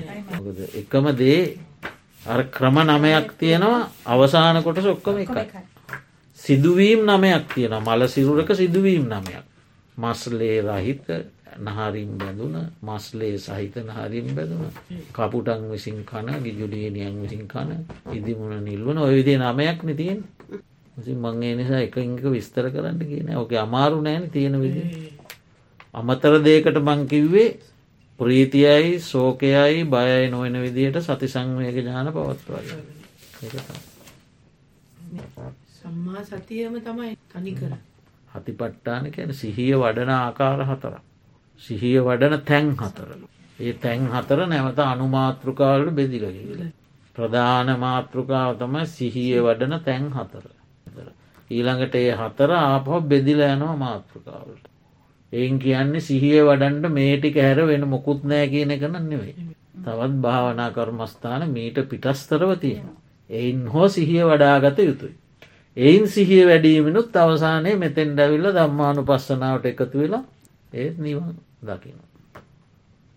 එකම 0.75 1.07
දේ 1.15 1.41
අර 2.23 2.41
ක්‍රම 2.47 2.77
නමයක් 2.81 3.29
තියෙනවා. 3.35 3.89
අවසාන 4.05 4.63
කොට 4.63 4.79
සොක්කම 4.81 5.19
එකයි. 5.19 5.47
සිදුවීම් 6.39 7.01
නමයක් 7.05 7.55
තියෙන 7.55 7.75
මල 7.79 8.09
සිරුරක 8.09 8.51
සිදුවීම් 8.53 9.05
නමයක්. 9.07 9.45
මස්ලේ 9.99 10.61
රහිත 10.63 11.07
නහරින් 11.59 12.11
බැඳුන 12.15 12.57
මස්ලේ 12.83 13.39
සහිත 13.39 13.75
නහරින් 13.79 14.29
බැඳුන 14.37 14.73
කපුටන් 15.13 15.63
විසින් 15.71 15.99
කන 16.05 16.29
ගිජුලියනියන් 16.45 17.23
විසින් 17.23 17.45
කන 17.49 17.71
ඉදිමුණ 18.13 18.65
නිල්වන 18.65 18.99
ඔය 18.99 19.15
විදේ 19.15 19.39
නමයක් 19.39 19.79
නතියෙන් 19.85 20.21
මංගේ 20.97 21.55
නිසා 21.55 21.81
එක 21.81 21.97
ඉක 21.97 22.27
විස්තර 22.27 22.71
කරන්න 22.71 23.01
කියන 23.03 23.33
ඕක 23.35 23.53
අමාරු 23.57 24.03
නෑන 24.03 24.31
තියෙන 24.31 24.61
විදි 24.61 24.83
අමතර 25.95 26.39
දේකට 26.41 26.79
මංකිව්වේ 26.83 27.49
ප්‍රීතියයි 28.21 29.01
සෝකයයි 29.01 29.85
බයයි 29.87 30.31
නොවන 30.31 30.57
විදියට 30.59 31.03
සති 31.03 31.29
සංවයක 31.29 31.77
ජාන 31.85 32.09
පවත්වල 32.11 32.67
සම්මා 35.77 36.25
සතියම 36.25 36.81
තමයි 36.81 37.13
තනි 37.29 37.53
කර 37.55 37.77
හතිපට්ටාන 38.35 39.11
කියන 39.13 39.33
සිහිය 39.33 39.75
වඩන 39.75 40.11
ආකාර 40.11 40.65
හතර. 40.65 40.95
සිහිය 41.63 41.99
වඩන 42.01 42.43
තැන් 42.43 42.73
හතර. 42.75 43.11
ඒ 43.59 43.73
තැන් 43.75 44.09
හතර 44.09 44.41
නැවත 44.47 44.79
අනුමාතෘකාවලට 44.85 45.95
බෙදිලගල. 45.95 46.67
ප්‍රධාන 47.17 47.73
මාතෘකාව 47.79 48.59
තමයි 48.59 48.87
සිහිය 48.89 49.41
වඩන 49.41 49.81
තැන් 49.83 50.11
හතර. 50.13 50.45
ඊළඟට 51.51 51.95
ඒ 51.97 52.13
හතර 52.13 52.51
ආපහො 52.53 53.01
බෙදිල 53.03 53.41
යනවා 53.47 53.77
මාතෘකාවලට. 53.77 54.65
එයින් 55.33 55.59
කියන්නේ 55.59 56.01
සිහිය 56.01 56.41
වඩන්ට 56.43 56.93
මේටික 56.93 57.37
හැර 57.37 57.67
වෙන 57.67 57.89
මොකුත් 57.89 58.25
නෑ 58.25 58.49
කියන 58.49 58.71
එකන 58.71 58.97
නෙවෙයි. 59.03 59.35
තවත් 59.85 60.15
භාවනා 60.21 60.71
කර්මස්ථාන 60.71 61.51
මීට 61.51 61.79
පිටස්තරව 61.89 62.51
තියෙන. 62.59 62.89
එයින් 63.31 63.69
හෝ 63.69 63.89
සිහිය 63.89 64.25
වඩාගත 64.25 64.79
යුතුයි. 64.81 65.15
එයින් 65.77 66.09
සිහිය 66.09 66.45
වැඩීමනුත් 66.47 67.17
අවසානය 67.17 67.77
මෙතෙන් 67.77 68.13
ඩැවිල්ල 68.13 68.53
දම්මානු 68.53 69.03
පස්සනාවට 69.05 69.67
එකතු 69.67 69.99
වෙලා 69.99 70.25
ඒත් 70.73 70.99
නිවන් 70.99 71.35
දකින. 71.63 72.06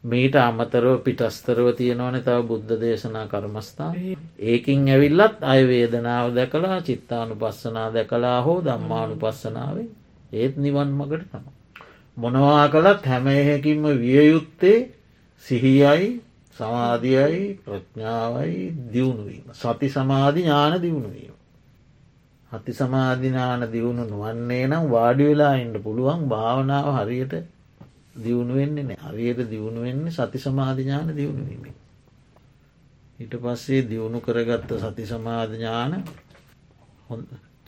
මීට 0.03 0.35
අමතරව 0.37 0.97
පිටස්තරව 0.99 1.67
තියෙනවන 1.73 2.17
තව 2.19 2.37
බුද්ධ 2.43 2.73
දේශනා 2.75 3.25
කර්මස්ථාන 3.27 3.95
ඒකින් 4.41 4.87
ඇවිල්ලත් 4.87 5.43
අය 5.43 5.61
වේදනාව 5.65 6.27
දැකලා 6.33 6.77
චිත්තානු 6.81 7.35
පස්සනා 7.35 7.87
දැකලා 7.89 8.37
හෝ 8.41 8.59
දම්මානු 8.61 9.15
පස්සනාවේ 9.17 9.87
ඒත් 10.33 10.55
නිවන් 10.57 10.89
මගට 10.91 11.25
තම. 11.31 11.45
මොනවා 12.17 12.67
කළත් 12.69 13.03
හැම 13.05 13.27
එහෙකින්ම 13.29 13.83
වියයුත්තේ 13.97 14.79
සිහියයි 15.45 16.07
සමාධියයි 16.57 17.43
ප්‍රඥාවයි 17.59 18.63
දියුණුවීම. 18.87 19.45
සති 19.53 19.87
සමාධි 19.89 20.41
ඥාන 20.41 20.81
දියුණුවීම. 20.81 21.39
හති 22.51 22.73
සමාධිනාන 22.73 23.63
දියුණු 23.71 24.03
නොවන්නේ 24.05 24.65
නම් 24.67 24.85
වාඩි 24.89 25.23
වෙලා 25.23 25.53
ඉන්න 25.55 25.75
පුළුවන් 25.83 26.21
භාවනාව 26.25 26.87
හරියට 26.95 27.33
දියුණු 28.15 28.53
වෙන්නේ 28.55 28.83
නෑ. 28.85 28.99
හරියට 29.05 29.49
දියුණු 29.49 29.81
වෙන්නේ 29.81 30.11
සති 30.11 30.39
සමාධිඥාන 30.39 31.15
දියුණුවීම. 31.15 31.63
ඊට 33.19 33.33
පස්සේ 33.37 33.81
දියුණු 33.83 34.21
කරගත්ත 34.21 34.71
සති 34.79 35.05
සමාධඥාන 35.05 36.03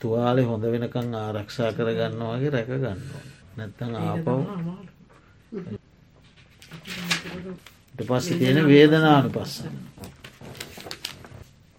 තුවාලෙ 0.00 0.42
හොඳ 0.42 0.64
වෙනකං 0.64 1.14
ආරක්ෂා 1.16 1.72
කරගන්න 1.72 2.22
වගේ 2.30 2.50
රැක 2.50 2.70
ගන්න 2.74 3.00
නැත්තං 3.56 3.94
ආපව් 3.96 4.28
ඊට 7.94 8.06
පස්සේ 8.06 8.38
තියෙන 8.38 8.66
වේදනානු 8.66 9.30
පස්සන්න 9.30 9.76